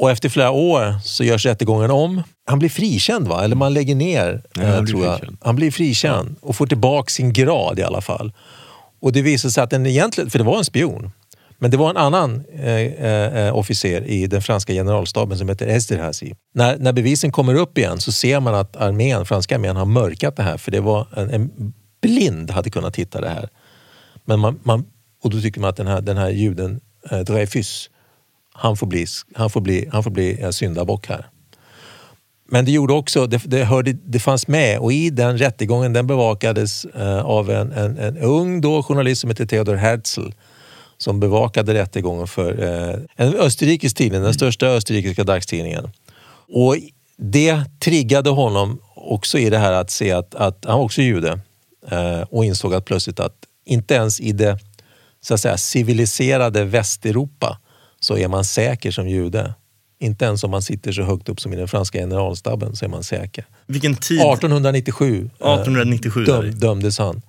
Och 0.00 0.10
efter 0.10 0.28
flera 0.28 0.50
år 0.50 0.94
så 1.04 1.24
görs 1.24 1.46
rättegången 1.46 1.90
om. 1.90 2.22
Han 2.46 2.58
blir 2.58 2.68
frikänd 2.68 3.28
va? 3.28 3.44
Eller 3.44 3.56
man 3.56 3.74
lägger 3.74 3.94
ner, 3.94 4.42
Ja, 4.54 4.62
han 4.62 4.74
eh, 4.74 4.84
tror 4.84 5.04
jag. 5.04 5.18
frikänd. 5.18 5.38
Han 5.40 5.56
blir 5.56 5.70
frikänd 5.70 6.36
och 6.40 6.56
får 6.56 6.66
tillbaka 6.66 7.10
sin 7.10 7.32
grad 7.32 7.78
i 7.78 7.82
alla 7.82 8.00
fall. 8.00 8.32
Och 9.00 9.12
det 9.12 9.22
visar 9.22 9.48
sig 9.48 9.62
att 9.64 9.70
den 9.70 9.86
egentligen, 9.86 10.30
för 10.30 10.38
det 10.38 10.44
var 10.44 10.58
en 10.58 10.64
spion, 10.64 11.10
men 11.58 11.70
det 11.70 11.76
var 11.76 11.90
en 11.90 11.96
annan 11.96 12.44
eh, 12.54 12.70
eh, 12.70 13.56
officer 13.56 14.02
i 14.04 14.26
den 14.26 14.42
franska 14.42 14.72
generalstaben 14.72 15.38
som 15.38 15.48
heter 15.48 15.66
Esterhazy. 15.66 16.32
När, 16.54 16.76
när 16.78 16.92
bevisen 16.92 17.32
kommer 17.32 17.54
upp 17.54 17.78
igen 17.78 18.00
så 18.00 18.12
ser 18.12 18.40
man 18.40 18.54
att 18.54 18.76
armén, 18.76 19.26
franska 19.26 19.54
armén 19.54 19.76
har 19.76 19.86
mörkat 19.86 20.36
det 20.36 20.42
här 20.42 20.56
för 20.56 20.70
det 20.70 20.80
var 20.80 21.06
en, 21.16 21.30
en 21.30 21.72
blind 22.02 22.50
hade 22.50 22.70
kunnat 22.70 22.96
hitta 22.96 23.20
det 23.20 23.28
här. 23.28 23.48
Men 24.24 24.40
man, 24.40 24.60
man, 24.62 24.84
och 25.22 25.30
då 25.30 25.40
tycker 25.40 25.60
man 25.60 25.70
att 25.70 25.76
den 25.76 25.86
här, 25.86 26.00
den 26.00 26.16
här 26.16 26.30
juden 26.30 26.80
eh, 27.10 27.18
Dreyfus, 27.18 27.90
han 28.58 28.76
får 28.76 28.86
bli, 28.86 29.06
han 29.34 29.50
får 29.50 29.60
bli, 29.60 29.88
han 29.92 30.02
får 30.02 30.10
bli 30.10 30.42
eh, 30.42 30.50
syndabock 30.50 31.08
här. 31.08 31.26
Men 32.48 32.64
det 32.64 32.70
gjorde 32.70 32.92
också, 32.92 33.26
det, 33.26 33.42
det, 33.44 33.64
hörde, 33.64 33.92
det 33.92 34.20
fanns 34.20 34.48
med 34.48 34.78
och 34.78 34.92
i 34.92 35.10
den 35.10 35.38
rättegången 35.38 35.92
den 35.92 36.06
bevakades 36.06 36.84
eh, 36.84 37.20
av 37.20 37.50
en, 37.50 37.72
en, 37.72 37.98
en 37.98 38.18
ung 38.18 38.60
då 38.60 38.82
journalist 38.82 39.20
som 39.20 39.30
heter 39.30 39.46
Theodor 39.46 39.74
Herzl 39.74 40.30
som 40.98 41.20
bevakade 41.20 41.74
rättegången 41.74 42.26
för 42.26 42.62
eh, 42.62 42.98
en 43.16 43.34
österrikisk 43.34 43.96
tidning, 43.96 44.22
den 44.22 44.34
största 44.34 44.66
österrikiska 44.66 45.24
dagstidningen. 45.24 45.90
Och 46.48 46.76
det 47.16 47.60
triggade 47.80 48.30
honom 48.30 48.80
också 48.94 49.38
i 49.38 49.50
det 49.50 49.58
här 49.58 49.72
att 49.72 49.90
se 49.90 50.12
att, 50.12 50.34
att 50.34 50.64
han 50.64 50.78
var 50.78 50.84
också 50.84 51.02
jude 51.02 51.40
eh, 51.90 52.20
och 52.20 52.44
insåg 52.44 52.74
att 52.74 52.84
plötsligt 52.84 53.20
att 53.20 53.36
inte 53.64 53.94
ens 53.94 54.20
i 54.20 54.32
det 54.32 54.58
så 55.20 55.34
att 55.34 55.40
säga, 55.40 55.56
civiliserade 55.56 56.64
Västeuropa 56.64 57.58
så 58.00 58.16
är 58.16 58.28
man 58.28 58.44
säker 58.44 58.90
som 58.90 59.08
jude. 59.08 59.54
Inte 59.98 60.24
ens 60.24 60.44
om 60.44 60.50
man 60.50 60.62
sitter 60.62 60.92
så 60.92 61.02
högt 61.02 61.28
upp 61.28 61.40
som 61.40 61.52
i 61.52 61.56
den 61.56 61.68
franska 61.68 61.98
generalstaben 61.98 62.76
så 62.76 62.84
är 62.84 62.88
man 62.88 63.04
säker. 63.04 63.46
Vilken 63.66 63.96
tid? 63.96 64.20
1897, 64.20 65.30
eh, 65.40 65.52
1897 65.52 66.22
är 66.22 66.26
det. 66.26 66.32
döm, 66.50 66.60
dömdes 66.60 66.98
han. 66.98 67.22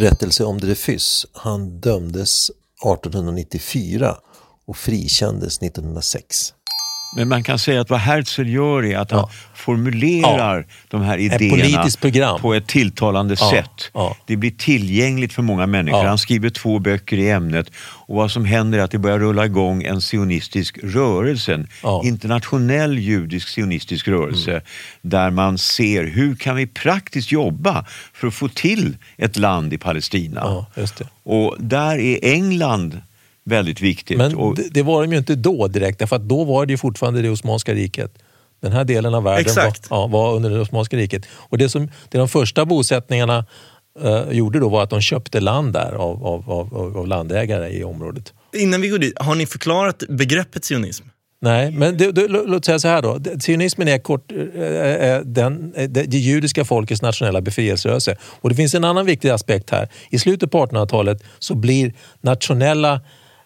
Rättelse 0.00 0.44
om 0.44 0.60
Dreyfus. 0.60 1.26
Han 1.32 1.80
dömdes 1.80 2.50
1894 2.84 4.16
och 4.66 4.76
frikändes 4.76 5.62
1906. 5.62 6.54
Men 7.16 7.28
man 7.28 7.42
kan 7.42 7.58
säga 7.58 7.80
att 7.80 7.90
vad 7.90 8.00
Herzl 8.00 8.46
gör 8.46 8.84
är 8.84 8.98
att 8.98 9.10
han 9.10 9.20
Ja. 9.20 9.30
formulerar 9.54 10.66
de 10.88 11.02
här 11.02 11.18
idéerna 11.18 11.84
program. 12.00 12.40
på 12.40 12.54
ett 12.54 12.66
tilltalande 12.66 13.36
Ja, 13.40 13.50
sätt. 13.50 13.90
ja. 13.94 14.16
Det 14.26 14.36
blir 14.36 14.50
tillgängligt 14.50 15.32
för 15.32 15.42
många 15.42 15.66
människor. 15.66 16.00
Ja. 16.02 16.08
Han 16.08 16.18
skriver 16.18 16.50
två 16.50 16.78
böcker 16.78 17.16
i 17.18 17.30
ämnet 17.30 17.70
och 18.06 18.16
vad 18.16 18.30
som 18.30 18.44
händer 18.44 18.78
är 18.78 18.82
att 18.82 18.90
det 18.90 18.98
börjar 18.98 19.18
rulla 19.18 19.44
igång 19.46 19.82
en 19.82 20.00
sionistisk 20.00 20.78
rörelse, 20.82 21.54
en 21.54 21.68
Ja. 21.82 22.00
Mm. 22.00 22.06
internationell 22.14 22.98
judisk 22.98 23.48
sionistisk 23.48 24.08
rörelse 24.08 24.62
där 25.02 25.30
man 25.30 25.58
ser 25.58 26.04
hur 26.04 26.34
kan 26.36 26.56
vi 26.56 26.66
praktiskt 26.66 27.32
jobba 27.32 27.84
för 28.14 28.28
att 28.28 28.34
få 28.34 28.48
till 28.48 28.96
ett 29.16 29.36
land 29.36 29.72
i 29.72 29.78
Palestina. 29.78 30.40
Ja. 30.44 30.66
Och 31.24 31.56
där 31.58 31.98
är 31.98 32.18
England 32.22 33.00
väldigt 33.44 33.80
viktigt. 33.80 34.18
Men 34.18 34.34
och, 34.34 34.56
det, 34.56 34.68
det 34.70 34.82
var 34.82 35.02
de 35.02 35.12
ju 35.12 35.18
inte 35.18 35.34
då 35.34 35.68
direkt, 35.68 35.98
därför 35.98 36.16
att 36.16 36.28
då 36.28 36.44
var 36.44 36.66
det 36.66 36.72
ju 36.72 36.78
fortfarande 36.78 37.22
det 37.22 37.30
Osmanska 37.30 37.74
riket. 37.74 38.18
Den 38.60 38.72
här 38.72 38.84
delen 38.84 39.14
av 39.14 39.22
världen 39.22 39.54
var, 39.56 39.74
ja, 39.90 40.06
var 40.06 40.34
under 40.34 40.50
det 40.50 40.60
Osmanska 40.60 40.96
riket. 40.96 41.26
Och 41.32 41.58
det 41.58 41.68
som 41.68 41.90
det 42.08 42.18
de 42.18 42.28
första 42.28 42.64
bosättningarna 42.64 43.46
eh, 44.02 44.30
gjorde 44.30 44.58
då 44.58 44.68
var 44.68 44.82
att 44.82 44.90
de 44.90 45.00
köpte 45.00 45.40
land 45.40 45.72
där 45.72 45.92
av, 45.92 46.26
av, 46.26 46.50
av, 46.50 46.96
av 46.96 47.06
landägare 47.08 47.68
i 47.68 47.84
området. 47.84 48.32
Innan 48.56 48.80
vi 48.80 48.88
går 48.88 48.98
dit, 48.98 49.18
har 49.18 49.34
ni 49.34 49.46
förklarat 49.46 50.02
begreppet 50.08 50.64
sionism? 50.64 51.04
Nej, 51.40 51.70
men 51.70 51.96
det, 51.96 52.12
det, 52.12 52.26
lå- 52.28 52.44
låt 52.46 52.64
säga 52.64 52.78
så 52.78 52.88
här 52.88 53.02
då. 53.02 53.20
Sionismen 53.40 53.88
är 53.88 53.98
kort, 53.98 54.32
eh, 54.32 54.62
eh, 54.62 55.20
den, 55.20 55.74
eh, 55.76 55.88
det, 55.88 56.02
det 56.02 56.18
judiska 56.18 56.64
folkets 56.64 57.02
nationella 57.02 57.40
befrielserörelse. 57.40 58.16
Och 58.22 58.48
det 58.48 58.54
finns 58.54 58.74
en 58.74 58.84
annan 58.84 59.06
viktig 59.06 59.28
aspekt 59.28 59.70
här. 59.70 59.88
I 60.10 60.18
slutet 60.18 60.50
på 60.50 60.66
1800-talet 60.66 61.22
så 61.38 61.54
blir 61.54 61.94
nationella 62.20 63.00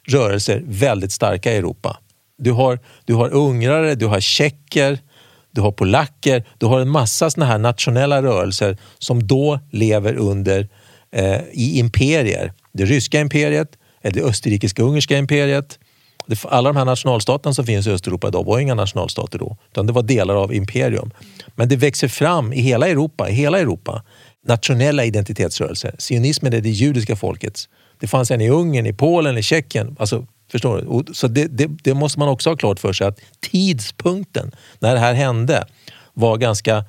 rörelser 0.06 0.62
väldigt 0.66 1.12
starka 1.12 1.52
i 1.52 1.56
Europa. 1.56 1.96
Du 2.38 2.52
har, 2.52 2.78
du 3.04 3.14
har 3.14 3.34
ungrare, 3.34 3.94
du 3.94 4.06
har 4.06 4.20
tjecker, 4.20 4.98
du 5.50 5.60
har 5.60 5.72
polacker, 5.72 6.44
du 6.58 6.66
har 6.66 6.80
en 6.80 6.88
massa 6.88 7.30
såna 7.30 7.46
här 7.46 7.58
nationella 7.58 8.22
rörelser 8.22 8.76
som 8.98 9.26
då 9.26 9.60
lever 9.70 10.14
under 10.14 10.68
eh, 11.12 11.40
i 11.52 11.78
imperier. 11.78 12.52
Det 12.72 12.84
ryska 12.84 13.20
imperiet, 13.20 13.68
eh, 14.02 14.12
det 14.12 14.22
österrikiska 14.22 14.82
ungerska 14.82 15.18
imperiet. 15.18 15.78
Det, 16.26 16.44
alla 16.44 16.72
de 16.72 16.76
här 16.76 16.84
nationalstaterna 16.84 17.54
som 17.54 17.66
finns 17.66 17.86
i 17.86 17.90
Östeuropa 17.90 18.28
idag 18.28 18.44
var 18.44 18.58
inga 18.58 18.74
nationalstater 18.74 19.38
då, 19.38 19.56
utan 19.70 19.86
det 19.86 19.92
var 19.92 20.02
delar 20.02 20.34
av 20.34 20.54
imperium. 20.54 21.10
Men 21.54 21.68
det 21.68 21.76
växer 21.76 22.08
fram 22.08 22.52
i 22.52 22.60
hela 22.60 22.88
Europa, 22.88 23.28
i 23.28 23.32
hela 23.32 23.58
Europa 23.58 24.02
nationella 24.46 25.04
identitetsrörelser. 25.04 25.94
Sionismen 25.98 26.52
är 26.52 26.60
det 26.60 26.70
judiska 26.70 27.16
folkets. 27.16 27.68
Det 28.00 28.06
fanns 28.06 28.30
en 28.30 28.40
i 28.40 28.48
Ungern, 28.48 28.86
i 28.86 28.92
Polen, 28.92 29.38
i 29.38 29.42
Tjeckien. 29.42 29.96
Alltså, 29.98 30.26
förstår 30.52 31.04
du? 31.06 31.14
Så 31.14 31.28
det, 31.28 31.46
det, 31.46 31.66
det 31.82 31.94
måste 31.94 32.18
man 32.18 32.28
också 32.28 32.50
ha 32.50 32.56
klart 32.56 32.80
för 32.80 32.92
sig 32.92 33.06
att 33.06 33.20
tidspunkten 33.40 34.52
när 34.78 34.94
det 34.94 35.00
här 35.00 35.14
hände 35.14 35.66
var 36.14 36.36
ganska 36.36 36.84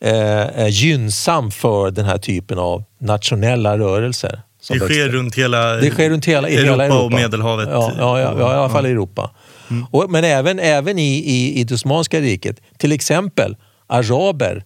eh, 0.00 0.42
eh, 0.42 0.68
gynnsam 0.68 1.50
för 1.50 1.90
den 1.90 2.04
här 2.04 2.18
typen 2.18 2.58
av 2.58 2.84
nationella 2.98 3.78
rörelser. 3.78 4.42
Det 4.68 4.78
sker 4.78 4.78
växte. 4.78 5.08
runt 5.08 5.34
hela, 5.34 5.72
Det 5.72 5.90
sker 5.90 6.10
runt 6.10 6.26
hela, 6.26 6.48
Europa, 6.48 6.70
hela 6.70 6.84
Europa 6.84 7.04
och 7.04 7.12
Medelhavet. 7.12 7.68
Ja, 7.70 7.92
ja, 7.98 8.20
ja, 8.20 8.34
ja 8.38 8.54
i 8.54 8.56
alla 8.56 8.68
fall 8.68 8.86
i 8.86 8.90
Europa. 8.90 9.30
Och, 9.90 10.10
men 10.10 10.24
även, 10.24 10.58
även 10.58 10.98
i, 10.98 11.18
i, 11.18 11.60
i 11.60 11.64
det 11.64 11.74
Osmanska 11.74 12.20
riket. 12.20 12.60
Till 12.76 12.92
exempel 12.92 13.56
araber 13.86 14.64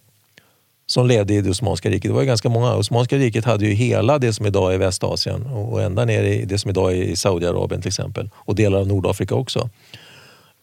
som 0.87 1.07
levde 1.07 1.33
i 1.33 1.41
det 1.41 1.49
Osmanska 1.49 1.89
riket. 1.89 2.09
Det 2.09 2.13
var 2.13 2.21
ju 2.21 2.27
ganska 2.27 2.49
många. 2.49 2.75
Osmanska 2.75 3.17
riket 3.17 3.45
hade 3.45 3.65
ju 3.65 3.73
hela 3.73 4.19
det 4.19 4.33
som 4.33 4.45
idag 4.45 4.73
är 4.73 4.77
Västasien 4.77 5.45
och 5.45 5.81
ända 5.81 6.05
ner 6.05 6.23
i 6.23 6.45
det 6.45 6.57
som 6.57 6.69
idag 6.71 6.93
är 6.97 7.15
Saudiarabien 7.15 7.81
till 7.81 7.89
exempel. 7.89 8.29
Och 8.35 8.55
delar 8.55 8.79
av 8.79 8.87
Nordafrika 8.87 9.35
också. 9.35 9.69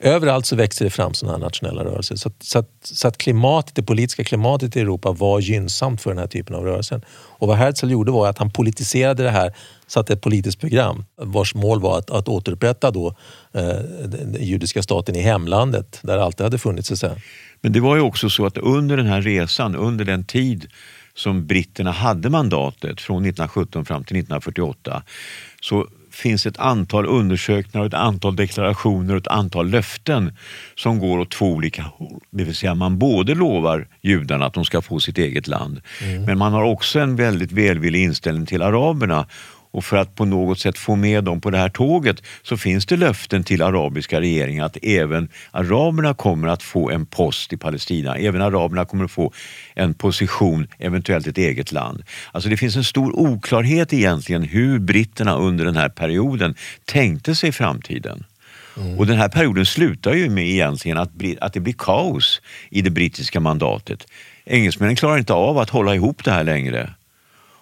Överallt 0.01 0.47
så 0.47 0.57
växte 0.57 0.85
det 0.85 0.91
fram 0.91 1.15
sådana 1.15 1.39
här 1.39 1.45
nationella 1.45 1.85
rörelser. 1.85 2.17
Så, 2.17 2.29
att- 2.29 2.43
så, 2.43 2.59
att, 2.59 2.69
så 2.83 3.09
att 3.09 3.19
klimatet, 3.19 3.75
det 3.75 3.83
politiska 3.83 4.25
klimatet 4.25 4.77
i 4.77 4.81
Europa 4.81 5.13
var 5.13 5.41
gynnsamt 5.41 6.01
för 6.03 6.11
den 6.11 6.19
här 6.19 6.27
typen 6.27 6.57
av 6.57 6.65
rörelser. 6.65 7.03
Och 7.11 7.49
vad 7.49 7.57
Herzl 7.57 7.91
gjorde 7.91 8.13
var 8.13 8.29
att 8.29 8.39
han 8.39 8.51
politiserade 8.51 9.23
det 9.23 9.31
här, 9.31 9.53
satte 9.87 10.13
ett 10.13 10.21
politiskt 10.21 10.61
program 10.61 11.05
vars 11.17 11.55
mål 11.55 11.81
var 11.81 11.99
att, 11.99 12.11
att 12.11 12.29
återupprätta 12.29 12.91
då, 12.91 13.07
eh, 13.55 13.67
den, 14.05 14.33
den 14.33 14.45
judiska 14.45 14.83
staten 14.83 15.17
i 15.17 15.21
hemlandet 15.21 15.99
där 16.03 16.17
det 16.17 16.25
alltid 16.25 16.45
hade 16.45 16.59
funnits. 16.59 16.89
Så 16.89 16.95
att 16.95 17.01
säga. 17.01 17.17
Men 17.65 17.73
det 17.73 17.81
var 17.81 17.97
ju 17.97 18.03
också 18.03 18.31
så 18.31 18.47
att 18.47 18.59
under 18.59 18.97
den 18.97 19.07
här 19.07 19.23
resan, 19.23 19.77
under 19.77 20.05
den 20.05 20.25
tid 20.25 20.67
som 21.15 21.47
britterna 21.47 21.91
hade 21.91 22.31
mandatet 22.31 23.01
från 23.01 23.17
1917 23.17 23.85
fram 23.85 24.05
till 24.05 24.17
1948 24.17 25.03
så 25.61 25.87
finns 26.11 26.47
ett 26.47 26.59
antal 26.59 27.07
undersökningar, 27.07 27.87
ett 27.87 27.95
antal 27.95 28.37
deklarationer 28.37 29.15
och 29.15 29.21
ett 29.21 29.29
antal 29.29 29.71
löften 29.71 30.37
som 30.75 30.99
går 30.99 31.19
åt 31.19 31.31
två 31.31 31.47
olika 31.53 31.83
håll. 31.83 32.21
Det 32.31 32.45
vill 32.45 32.55
säga 32.55 32.75
man 32.75 32.99
både 32.99 33.35
lovar 33.35 33.89
judarna 34.03 34.47
att 34.47 34.55
de 34.55 34.65
ska 34.65 34.83
få 34.83 35.01
sitt 35.01 35.19
eget 35.19 35.47
land 35.47 35.81
men 36.27 36.39
man 36.39 36.53
har 36.53 36.63
också 36.63 36.99
en 36.99 37.17
väldigt 37.17 37.53
välvillig 37.53 38.03
inställning 38.03 38.47
till 38.47 38.63
araberna 38.63 39.27
och 39.75 39.85
för 39.85 39.97
att 39.97 40.15
på 40.15 40.25
något 40.25 40.59
sätt 40.59 40.79
få 40.79 40.97
med 40.97 41.25
dem 41.25 41.41
på 41.41 41.51
det 41.51 41.59
här 41.59 41.69
tåget 41.69 42.23
så 42.43 42.57
finns 42.57 42.87
det 42.87 42.97
löften 42.97 43.45
till 43.45 43.63
arabiska 43.63 44.21
regeringar 44.21 44.65
att 44.65 44.77
även 44.83 45.29
araberna 45.51 46.15
kommer 46.15 46.49
att 46.49 46.63
få 46.63 46.91
en 46.91 47.07
post 47.07 47.53
i 47.53 47.57
Palestina. 47.57 48.17
Även 48.17 48.43
araberna 48.43 48.85
kommer 48.85 49.05
att 49.05 49.11
få 49.11 49.33
en 49.75 49.95
position, 49.95 50.67
eventuellt 50.79 51.27
ett 51.27 51.39
eget 51.39 51.73
land. 51.73 52.03
Alltså 52.33 52.49
det 52.49 52.57
finns 52.57 52.77
en 52.77 52.85
stor 52.85 53.19
oklarhet 53.19 53.93
egentligen 53.93 54.43
hur 54.43 54.79
britterna 54.79 55.35
under 55.35 55.65
den 55.65 55.77
här 55.77 55.89
perioden 55.89 56.55
tänkte 56.85 57.35
sig 57.35 57.53
framtiden. 57.53 58.25
Och 58.99 59.07
den 59.07 59.17
här 59.17 59.29
perioden 59.29 59.67
slutar 59.67 60.15
ju 60.15 60.31
med 60.31 60.47
egentligen 60.47 60.99
att, 60.99 61.11
att 61.41 61.53
det 61.53 61.61
blir 61.61 61.75
kaos 61.79 62.41
i 62.71 62.83
det 62.83 62.91
brittiska 62.91 63.41
mandatet. 63.41 64.07
Engelsmännen 64.45 64.97
klarar 64.97 65.19
inte 65.19 65.33
av 65.33 65.59
att 65.59 65.71
hålla 65.71 65.95
ihop 65.95 66.25
det 66.25 66.31
här 66.31 66.45
längre. 66.45 66.91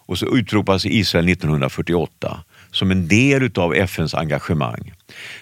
Och 0.07 0.19
så 0.19 0.37
utropas 0.37 0.87
Israel 0.87 1.29
1948 1.29 2.45
som 2.71 2.91
en 2.91 3.09
del 3.09 3.43
utav 3.43 3.75
FNs 3.75 4.15
engagemang. 4.15 4.93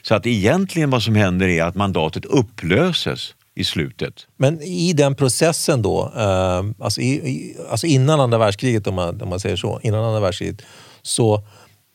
Så 0.03 0.15
att 0.15 0.27
egentligen 0.27 0.91
vad 0.91 1.03
som 1.03 1.15
händer 1.15 1.49
är 1.49 1.65
att 1.65 1.75
mandatet 1.75 2.25
upplöses 2.25 3.35
i 3.55 3.65
slutet. 3.65 4.27
Men 4.37 4.63
i 4.63 4.93
den 4.93 5.15
processen 5.15 5.83
då, 5.83 6.13
eh, 6.17 6.85
alltså, 6.85 7.01
i, 7.01 7.11
i, 7.11 7.57
alltså 7.71 7.87
innan 7.87 8.21
andra 8.21 8.39
världskriget 8.39 8.87
om 8.87 8.95
man, 8.95 9.23
om 9.23 9.29
man 9.29 9.41
säger 9.41 9.57
så, 9.57 9.81
innan 9.83 10.05
andra 10.05 10.21
världskriget, 10.21 10.63
så 11.03 11.43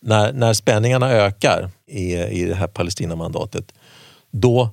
när, 0.01 0.33
när 0.33 0.53
spänningarna 0.53 1.11
ökar 1.11 1.69
i, 1.87 2.13
i 2.15 2.45
det 2.45 2.55
här 2.55 2.67
Palestinamandatet, 2.67 3.73
då 4.31 4.69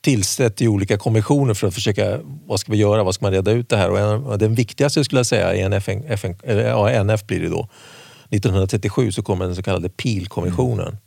tillsätter 0.00 0.62
ju 0.62 0.68
olika 0.68 0.98
kommissioner 0.98 1.54
för 1.54 1.66
att 1.66 1.74
försöka, 1.74 2.20
vad 2.46 2.60
ska 2.60 2.72
vi 2.72 2.78
göra, 2.78 3.02
vad 3.02 3.14
ska 3.14 3.24
man 3.24 3.32
reda 3.32 3.50
ut 3.50 3.68
det 3.68 3.76
här? 3.76 3.90
Och 3.90 3.98
en, 3.98 4.38
den 4.38 4.54
viktigaste 4.54 5.04
skulle 5.04 5.18
jag 5.18 5.26
säga 5.26 5.54
är 5.54 5.64
en 5.64 5.72
FN, 5.72 6.04
FN, 6.08 6.36
eller, 6.42 6.68
ja, 6.68 6.90
NF 6.90 7.26
blir 7.26 7.40
det 7.40 7.48
då. 7.48 7.68
1937 8.30 9.12
så 9.12 9.22
kommer 9.22 9.44
den 9.44 9.56
så 9.56 9.62
kallade 9.62 9.88
Peel-kommissionen. 9.88 10.98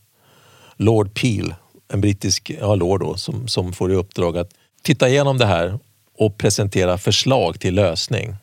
Lord 0.75 1.13
Peel, 1.13 1.55
en 1.93 2.01
brittisk 2.01 2.51
ja, 2.59 2.75
lord 2.75 2.99
då, 2.99 3.17
som, 3.17 3.47
som 3.47 3.73
får 3.73 3.91
i 3.91 3.95
uppdrag 3.95 4.37
att 4.37 4.49
titta 4.81 5.09
igenom 5.09 5.37
det 5.37 5.45
här 5.45 5.79
och 6.17 6.37
presentera 6.37 6.97
förslag 6.97 7.59
till 7.59 7.75
lösning. 7.75 8.35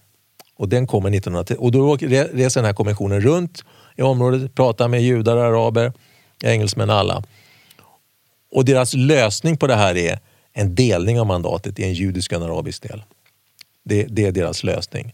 Och 0.57 0.69
den 0.69 0.87
kommer 0.87 1.09
1930 1.09 1.57
och 1.59 1.73
då 1.73 1.97
reser 1.97 2.61
den 2.61 2.65
här 2.67 2.73
kommissionen 2.73 3.21
runt 3.21 3.65
i 3.97 4.03
området, 4.03 4.55
pratar 4.55 4.89
med 4.89 5.03
judar, 5.03 5.37
araber, 5.37 5.93
engelsmän, 6.45 6.91
alla. 6.91 7.23
Och 8.53 8.65
deras 8.65 8.95
lösning 8.95 9.57
på 9.57 9.67
det 9.67 9.75
här 9.75 9.97
är 9.97 10.19
en 10.53 10.75
delning 10.75 11.21
av 11.21 11.27
mandatet 11.27 11.79
i 11.79 11.85
en 11.85 11.93
judisk 11.95 12.33
och 12.33 12.37
en 12.43 12.51
arabisk 12.51 12.83
del. 12.89 13.03
Det, 13.85 14.05
det 14.11 14.25
är 14.27 14.33
deras 14.33 14.65
lösning. 14.65 15.13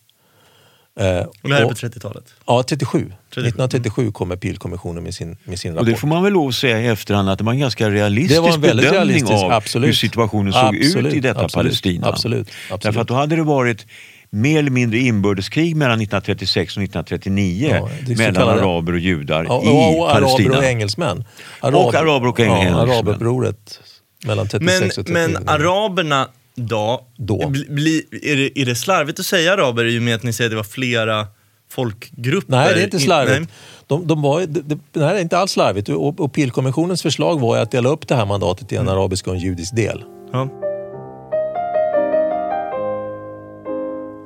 Eh, 1.00 1.18
Och 1.18 1.34
det 1.48 1.54
här 1.54 1.60
är 1.60 1.64
och- 1.64 1.70
på 1.70 1.74
30-talet. 1.76 2.34
Ja, 2.46 2.62
37. 2.62 2.98
1937 3.30 4.12
kommer 4.12 4.36
Peel-kommissionen 4.36 5.02
med 5.04 5.14
sin, 5.14 5.36
med 5.44 5.58
sin 5.58 5.70
Och 5.72 5.76
rapport. 5.76 5.86
det 5.88 5.96
får 5.96 6.08
man 6.08 6.22
väl 6.22 6.32
lov 6.32 6.48
att 6.48 6.54
säga 6.54 6.80
i 6.80 6.86
efterhand 6.86 7.30
att 7.30 7.38
det 7.38 7.44
var 7.44 7.52
en 7.52 7.58
ganska 7.58 7.90
realistisk 7.90 8.34
Det 8.34 8.40
var 8.48 8.54
en 8.54 8.60
väldigt 8.60 8.86
bedömning 8.90 9.08
realistisk, 9.14 9.44
av 9.44 9.52
absolut. 9.52 9.88
hur 9.88 9.92
situationen 9.92 10.52
såg 10.52 10.62
Absolut, 10.76 11.06
ut 11.06 11.14
i 11.14 11.20
detta 11.20 11.40
absolut, 11.44 11.64
Palestina. 11.64 12.06
absolut, 12.08 12.48
absolut. 12.70 12.82
Därför 12.82 13.00
att 13.00 13.08
då 13.08 13.14
hade 13.14 13.36
det 13.36 13.42
varit 13.42 13.86
mer 14.30 14.58
eller 14.58 14.70
mindre 14.70 14.98
inbördeskrig 14.98 15.76
mellan 15.76 16.00
1936 16.00 16.76
och 16.76 16.82
1939 16.82 17.68
Ja, 17.72 17.88
mellan 18.16 18.34
kallade- 18.34 18.60
araber 18.62 18.92
och 18.92 18.98
judar 18.98 19.44
Ja, 19.48 19.62
i 19.64 19.68
och, 19.68 20.00
och 20.00 20.08
Palestina. 20.12 20.48
araber 20.50 20.58
och 20.58 20.70
engelsmän. 20.70 21.24
Och 21.60 21.94
araber 21.94 22.26
och 22.28 22.40
ja, 22.40 22.44
engelsmän. 22.44 22.74
Arabupproret 22.90 23.80
mellan 24.24 24.48
36 24.48 24.80
Men, 24.80 24.88
och 24.88 24.94
39. 24.94 25.28
men 25.28 25.48
araberna 25.48 26.28
då, 26.54 27.06
Då. 27.16 27.52
Bli, 27.68 28.06
är, 28.22 28.36
det, 28.36 28.60
är 28.60 28.66
det 28.66 28.74
slarvigt 28.74 29.20
att 29.20 29.26
säga 29.26 29.52
araber 29.52 29.84
i 29.84 29.98
och 29.98 30.02
med 30.02 30.14
att 30.14 30.22
ni 30.22 30.32
säger 30.32 30.48
att 30.48 30.52
det 30.52 30.56
var 30.56 30.64
flera 30.64 31.26
folkgrupper? 31.70 32.50
Nej, 32.50 32.74
det 32.74 32.80
är 32.80 32.84
inte 32.84 32.96
In- 32.96 33.02
slarvigt. 33.02 33.52
De, 33.86 34.06
de 34.06 34.22
var, 34.22 34.40
det, 34.40 34.60
det, 34.60 34.78
det 34.92 35.04
här 35.04 35.14
är 35.14 35.20
inte 35.20 35.38
alls 35.38 35.52
slarvigt. 35.52 35.88
Och, 35.88 36.20
och 36.20 36.32
Peel-kommissionens 36.32 37.02
förslag 37.02 37.40
var 37.40 37.58
att 37.58 37.70
dela 37.70 37.88
upp 37.88 38.08
det 38.08 38.14
här 38.14 38.26
mandatet 38.26 38.72
i 38.72 38.76
en 38.76 38.88
arabisk 38.88 39.26
och 39.26 39.34
en 39.34 39.40
judisk 39.40 39.76
del. 39.76 40.04
Ja. 40.32 40.48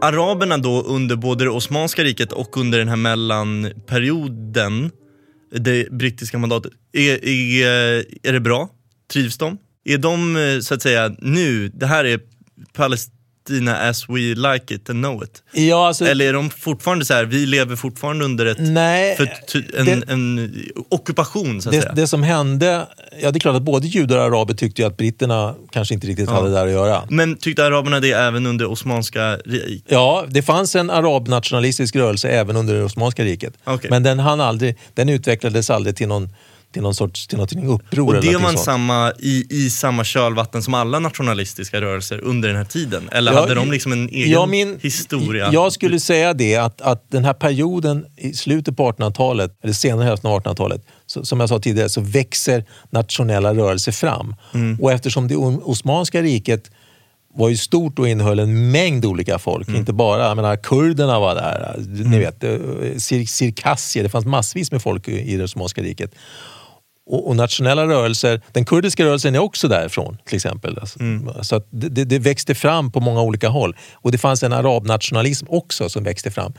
Araberna 0.02 0.58
då 0.58 0.82
under 0.82 1.16
både 1.16 1.44
det 1.44 1.50
Osmanska 1.50 2.04
riket 2.04 2.32
och 2.32 2.56
under 2.56 2.78
den 2.78 2.88
här 2.88 2.96
mellanperioden, 2.96 4.90
det 5.56 5.90
brittiska 5.90 6.38
mandatet, 6.38 6.72
är, 6.92 7.28
är, 7.28 8.04
är 8.22 8.32
det 8.32 8.40
bra? 8.40 8.68
Trivs 9.12 9.38
de? 9.38 9.58
Är 9.84 9.98
de 9.98 10.36
eh, 10.36 10.60
så 10.60 10.74
att 10.74 10.82
säga 10.82 11.14
nu, 11.18 11.68
det 11.68 11.86
här 11.86 12.04
är 12.04 12.20
Palestina 12.80 13.76
as 13.88 14.08
we 14.08 14.18
like 14.18 14.74
it 14.74 14.90
and 14.90 15.04
know 15.04 15.24
it? 15.24 15.42
Ja, 15.52 15.86
alltså, 15.88 16.04
Eller 16.06 16.28
är 16.28 16.32
de 16.32 16.50
fortfarande 16.50 17.04
så 17.04 17.14
här, 17.14 17.24
vi 17.24 17.46
lever 17.46 17.76
fortfarande 17.76 18.24
under 18.24 18.46
ett, 18.46 18.56
nej, 18.60 19.16
för, 19.16 19.28
en, 19.78 19.84
det- 19.86 20.08
en 20.12 20.54
ockupation 20.88 21.62
så 21.62 21.68
att 21.68 21.74
det, 21.74 21.80
säga? 21.82 21.92
det 21.92 22.06
som 22.06 22.22
hände, 22.22 22.86
ja 23.22 23.30
det 23.30 23.36
är 23.38 23.40
klart 23.40 23.56
att 23.56 23.62
både 23.62 23.86
judar 23.86 24.18
och 24.18 24.24
araber 24.24 24.54
tyckte 24.54 24.82
ju 24.82 24.88
att 24.88 24.96
britterna 24.96 25.54
kanske 25.72 25.94
inte 25.94 26.06
riktigt 26.06 26.28
hade 26.28 26.50
där 26.50 26.66
att 26.66 26.72
göra. 26.72 27.02
Men 27.10 27.36
tyckte 27.36 27.64
araberna 27.64 28.00
det 28.00 28.12
även 28.12 28.46
under 28.46 28.66
Osmanska 28.70 29.36
riket? 29.36 29.84
Ja, 29.88 30.24
det 30.28 30.42
fanns 30.42 30.76
en 30.76 30.90
arabnationalistisk 30.90 31.96
rörelse 31.96 32.28
även 32.28 32.56
under 32.56 32.74
det 32.74 32.82
Osmanska 32.84 33.24
riket. 33.24 33.54
Okej. 33.64 33.90
Men 33.90 34.02
den, 34.02 34.18
hann 34.18 34.40
aldrig, 34.40 34.78
den 34.94 35.08
utvecklades 35.08 35.70
aldrig 35.70 35.96
till 35.96 36.08
någon, 36.08 36.28
till 36.72 36.82
någon 36.82 36.94
sorts 36.94 37.26
till 37.26 37.38
någonting 37.38 37.66
uppror. 37.66 38.16
Och 38.16 38.22
det 38.22 38.36
var 38.36 38.52
samma, 38.52 39.12
i, 39.18 39.46
i 39.50 39.70
samma 39.70 40.04
kölvatten 40.04 40.62
som 40.62 40.74
alla 40.74 40.98
nationalistiska 40.98 41.80
rörelser 41.80 42.20
under 42.20 42.48
den 42.48 42.56
här 42.56 42.64
tiden? 42.64 43.08
Eller 43.12 43.32
Ja, 43.32 43.40
hade 43.40 43.54
de 43.54 43.70
liksom 43.70 43.92
en 43.92 44.08
egen 44.08 44.30
ja, 44.30 44.46
min- 44.46 44.78
historia? 44.82 45.50
Jag 45.52 45.72
skulle 45.72 46.00
säga 46.00 46.34
det 46.34 46.56
att, 46.56 46.80
att 46.80 47.10
den 47.10 47.24
här 47.24 47.32
perioden 47.32 48.06
i 48.16 48.32
slutet 48.32 48.76
på 48.76 48.92
1800-talet, 48.92 49.58
eller 49.62 49.74
senare 49.74 50.06
hälften 50.06 50.30
av 50.30 50.42
1800-talet, 50.42 50.86
så, 51.06 51.24
som 51.24 51.40
jag 51.40 51.48
sa 51.48 51.58
tidigare, 51.58 51.88
så 51.88 52.00
växer 52.00 52.64
nationella 52.90 53.54
rörelser 53.54 53.92
fram. 53.92 54.34
Mm. 54.54 54.78
Och 54.80 54.92
eftersom 54.92 55.28
det 55.28 55.36
Osmanska 55.36 56.22
riket 56.22 56.70
var 57.34 57.48
ju 57.48 57.56
stort 57.56 57.98
och 57.98 58.08
innehöll 58.08 58.38
en 58.38 58.70
mängd 58.70 59.04
olika 59.04 59.38
folk. 59.38 59.68
Mm. 59.68 59.80
Inte 59.80 59.92
bara, 59.92 60.28
jag 60.28 60.36
menar, 60.36 60.56
kurderna 60.56 61.20
var 61.20 61.34
där, 61.34 61.74
ni 62.04 62.18
vet, 62.18 62.44
eh, 62.44 62.50
cir 62.98 63.26
cirkassier, 63.26 64.02
det 64.02 64.08
fanns 64.08 64.26
massvis 64.26 64.72
med 64.72 64.82
folk 64.82 65.08
i 65.08 65.36
det 65.36 65.44
Osmanska 65.44 65.82
riket. 65.82 66.14
Och, 67.10 67.28
och 67.28 67.36
nationella 67.36 67.86
rörelser, 67.86 68.40
den 68.52 68.64
kurdiska 68.64 69.04
rörelsen 69.04 69.34
är 69.34 69.38
också 69.38 69.68
därifrån 69.68 70.16
till 70.26 70.36
exempel. 70.36 70.78
Alltså, 70.78 70.98
Så 71.42 71.56
att 71.56 71.66
det, 71.70 72.04
det, 72.04 72.18
växte 72.18 72.54
fram 72.54 72.92
på 72.92 73.00
många 73.00 73.22
olika 73.22 73.48
håll. 73.48 73.76
Och 73.94 74.12
det 74.12 74.18
fanns 74.18 74.42
en 74.42 74.52
arabnationalism 74.52 75.46
också 75.48 75.88
som 75.88 76.04
växte 76.04 76.30
fram. 76.30 76.52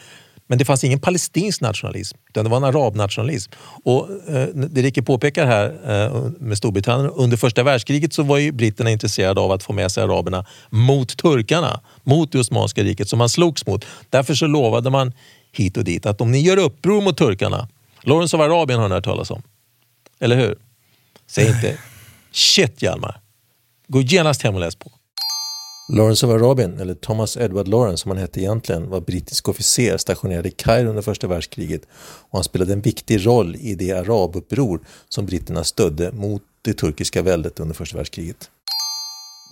Men 0.47 0.57
det 0.57 0.65
fanns 0.65 0.83
ingen 0.83 0.99
palestinsk 0.99 1.61
nationalism, 1.61 2.17
utan 2.29 2.43
det 2.43 2.49
var 2.49 2.57
en 2.57 2.63
arabnationalism. 2.63 3.51
Och 3.83 4.09
eh, 4.29 4.47
det 4.53 4.81
Rikke 4.81 5.01
påpekar 5.01 5.45
här 5.45 5.65
eh, 5.87 6.23
med 6.39 6.57
Storbritannien, 6.57 7.11
under 7.15 7.37
första 7.37 7.63
världskriget 7.63 8.13
så 8.13 8.23
var 8.23 8.37
ju 8.37 8.51
britterna 8.51 8.91
intresserade 8.91 9.41
av 9.41 9.51
att 9.51 9.63
få 9.63 9.73
med 9.73 9.91
sig 9.91 10.03
araberna 10.03 10.45
mot 10.69 11.17
turkarna, 11.17 11.79
mot 12.03 12.31
det 12.31 12.39
Osmanska 12.39 12.83
riket 12.83 13.09
som 13.09 13.19
man 13.19 13.29
slogs 13.29 13.65
mot. 13.65 13.85
Därför 14.09 14.33
så 14.33 14.47
lovade 14.47 14.89
man 14.89 15.13
hit 15.51 15.77
och 15.77 15.83
dit 15.83 16.05
att 16.05 16.21
om 16.21 16.31
ni 16.31 16.41
gör 16.41 16.57
uppror 16.57 17.01
mot 17.01 17.17
turkarna, 17.17 17.67
Lawrence 18.03 18.37
of 18.37 18.41
Arabien 18.41 18.79
har 18.79 18.89
ni 18.89 18.95
hört 18.95 19.03
talas 19.03 19.31
om. 19.31 19.41
Eller 20.21 20.35
hur? 20.35 20.57
Säg 21.27 21.47
inte 21.47 21.77
shit 22.31 22.81
Hjalmar. 22.81 23.21
Gå 23.87 24.01
genast 24.01 24.41
hem 24.41 24.55
och 24.55 24.61
läs 24.61 24.75
på. 24.75 24.91
Lawrence 25.93 26.25
of 26.25 26.31
Arabien, 26.31 26.79
eller 26.79 26.93
Thomas 26.93 27.37
Edward 27.37 27.67
Lawrence 27.67 28.01
som 28.01 28.11
han 28.11 28.17
hette 28.17 28.39
egentligen, 28.39 28.89
var 28.89 29.01
brittisk 29.01 29.49
officer 29.49 29.97
stationerad 29.97 30.45
i 30.45 30.51
Kairo 30.51 30.89
under 30.89 31.01
första 31.01 31.27
världskriget 31.27 31.81
och 32.29 32.37
han 32.37 32.43
spelade 32.43 32.73
en 32.73 32.81
viktig 32.81 33.25
roll 33.25 33.55
i 33.55 33.75
det 33.75 33.91
arabuppror 33.91 34.79
som 35.09 35.25
britterna 35.25 35.63
stödde 35.63 36.11
mot 36.11 36.41
det 36.61 36.73
turkiska 36.73 37.21
väldet 37.21 37.59
under 37.59 37.75
första 37.75 37.97
världskriget. 37.97 38.49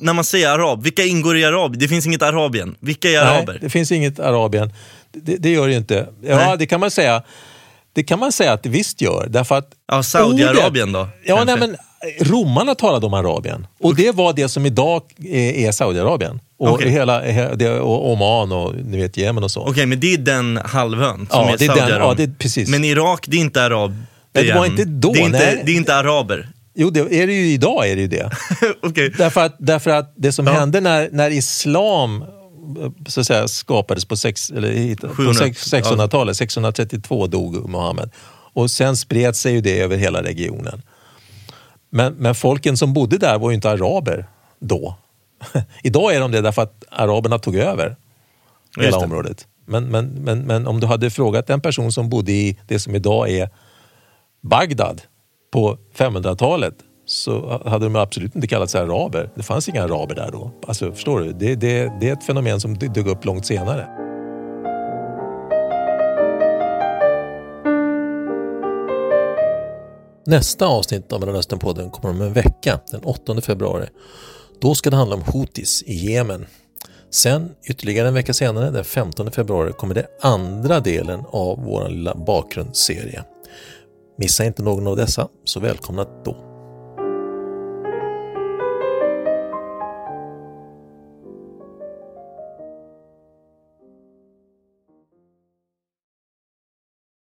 När 0.01 0.13
man 0.13 0.23
säger 0.23 0.49
arab, 0.49 0.83
vilka 0.83 1.03
ingår 1.03 1.37
i 1.37 1.45
arab? 1.45 1.77
Det 1.77 1.87
finns 1.87 2.05
inget 2.05 2.21
arabien. 2.21 2.75
Vilka 2.79 3.09
är 3.09 3.19
araber? 3.19 3.53
Nej, 3.53 3.59
det 3.61 3.69
finns 3.69 3.91
inget 3.91 4.19
Arabien. 4.19 4.73
Det, 5.11 5.37
det 5.37 5.51
gör 5.51 5.67
det 5.67 5.71
ju 5.71 5.77
inte. 5.77 6.09
Ja, 6.21 6.35
Nej. 6.35 6.57
det 6.57 6.65
kan 6.65 6.79
man 6.79 6.91
säga. 6.91 7.23
Det 7.93 8.03
kan 8.03 8.19
man 8.19 8.31
säga 8.31 8.53
att 8.53 8.63
det 8.63 8.69
visst 8.69 9.01
gör. 9.01 9.27
Därför 9.29 9.55
att 9.57 9.69
Ja, 9.91 10.03
Saudiarabien 10.03 10.91
då? 10.91 11.07
Ja, 11.25 11.35
kanske? 11.37 11.55
nej, 11.55 11.67
men 11.69 11.77
romarna 12.27 12.75
talade 12.75 13.05
om 13.05 13.13
Arabien. 13.13 13.67
Och 13.79 13.95
det 13.95 14.11
var 14.15 14.33
det 14.33 14.49
som 14.49 14.65
idag 14.65 15.01
är, 15.25 15.51
är 15.67 15.71
Saudiarabien. 15.71 16.39
Och, 16.59 16.69
Okej. 16.73 16.89
hela, 16.89 17.21
he- 17.23 17.55
det- 17.55 17.79
och 17.79 18.11
Oman 18.11 18.51
och 18.51 18.75
ni 18.75 18.97
vet 18.97 19.17
Jemen 19.17 19.43
och 19.43 19.51
så. 19.51 19.61
Okej, 19.67 19.85
men 19.85 19.99
det 19.99 20.13
är 20.13 20.17
den 20.17 20.57
halvön 20.65 21.15
som 21.17 21.27
Ja, 21.31 21.53
är 21.53 21.57
det 21.57 21.65
är 21.65 21.67
den- 21.67 21.77
Saudiarabien. 21.77 22.09
ja, 22.09 22.13
det 22.17 22.23
är 22.23 22.33
precis. 22.39 22.69
Men 22.69 22.83
Irak, 22.83 23.25
det 23.27 23.37
är 23.37 23.41
inte 23.41 23.63
arab. 23.63 23.95
Nej, 24.33 24.43
det 24.47 24.53
var 24.53 24.65
inte 24.65 24.85
då, 24.85 25.11
Det 25.11 25.19
är 25.19 25.25
inte, 25.25 25.61
det 25.65 25.71
är 25.71 25.75
inte 25.75 25.95
araber. 25.95 26.49
Jo, 26.75 26.89
det 26.89 26.99
är 26.99 27.27
det 27.27 27.33
ju 27.33 27.45
idag. 27.53 27.89
är 27.89 27.95
det 27.95 28.01
ju 28.01 28.07
det. 28.07 28.29
Okej. 28.83 29.13
Därför 29.17 29.45
att, 29.45 29.55
därför 29.59 29.91
att 29.91 30.13
det 30.17 30.31
som 30.31 30.47
Ja. 30.47 30.53
hände 30.53 30.81
när, 30.81 31.09
när 31.11 31.29
islam 31.29 32.23
så 33.07 33.19
att 33.19 33.27
säga, 33.27 33.47
skapades 33.47 34.05
på, 34.05 34.17
sex, 34.17 34.49
eller, 34.49 34.95
på 34.95 35.15
700, 35.15 35.45
600-talet. 35.45 36.37
632 36.37 37.27
dog 37.27 37.69
Muhammed. 37.69 38.09
Och 38.53 38.71
sen 38.71 38.97
spred 38.97 39.35
sig 39.35 39.53
ju 39.53 39.61
det 39.61 39.81
över 39.81 39.97
hela 39.97 40.23
regionen. 40.23 40.81
Men, 41.89 42.13
men 42.13 42.35
folken 42.35 42.77
som 42.77 42.93
bodde 42.93 43.17
där 43.17 43.39
var 43.39 43.49
ju 43.49 43.55
inte 43.55 43.69
araber 43.69 44.27
då. 44.59 44.95
Idag 45.83 46.15
är 46.15 46.19
de 46.19 46.31
det 46.31 46.41
därför 46.41 46.61
att 46.61 46.83
araberna 46.91 47.39
tog 47.39 47.55
över 47.55 47.95
hela 48.77 48.97
området. 48.97 49.47
Men, 49.65 49.85
men, 49.85 50.05
men, 50.05 50.39
men 50.39 50.67
om 50.67 50.79
du 50.79 50.87
hade 50.87 51.09
frågat 51.09 51.49
en 51.49 51.61
person 51.61 51.91
som 51.91 52.09
bodde 52.09 52.31
i 52.31 52.57
det 52.67 52.79
som 52.79 52.95
idag 52.95 53.29
är 53.29 53.49
Bagdad 54.41 55.01
på 55.51 55.77
500-talet 55.97 56.75
så 57.09 57.61
hade 57.65 57.85
de 57.85 57.95
absolut 57.95 58.35
inte 58.35 58.47
kallat 58.47 58.69
sig 58.69 58.81
araber. 58.81 59.29
Det 59.35 59.43
fanns 59.43 59.69
inga 59.69 59.83
araber 59.83 60.15
där 60.15 60.31
då. 60.31 60.51
Alltså, 60.67 60.91
förstår 60.91 61.19
du? 61.19 61.33
Det, 61.33 61.55
det, 61.55 61.91
det 61.99 62.09
är 62.09 62.13
ett 62.13 62.23
fenomen 62.23 62.59
som 62.59 62.77
dök 62.77 63.07
upp 63.07 63.25
långt 63.25 63.45
senare. 63.45 63.87
Nästa 70.25 70.67
avsnitt 70.67 71.13
av 71.13 71.19
Mellanösternpodden 71.19 71.89
kommer 71.89 72.13
om 72.13 72.21
en 72.21 72.33
vecka, 72.33 72.79
den 72.91 73.03
8 73.03 73.41
februari. 73.41 73.87
Då 74.61 74.75
ska 74.75 74.89
det 74.89 74.95
handla 74.95 75.15
om 75.15 75.21
Houthis 75.21 75.83
i 75.83 75.93
Jemen. 75.93 76.45
Sen 77.11 77.51
ytterligare 77.69 78.07
en 78.07 78.13
vecka 78.13 78.33
senare, 78.33 78.71
den 78.71 78.85
15 78.85 79.31
februari, 79.31 79.71
kommer 79.71 79.95
det 79.95 80.07
andra 80.21 80.79
delen 80.79 81.23
av 81.31 81.63
vår 81.63 81.89
lilla 81.89 82.15
bakgrundsserie. 82.15 83.23
Missa 84.17 84.45
inte 84.45 84.63
någon 84.63 84.87
av 84.87 84.95
dessa, 84.95 85.27
så 85.43 85.59
välkomna 85.59 86.05
då. 86.25 86.48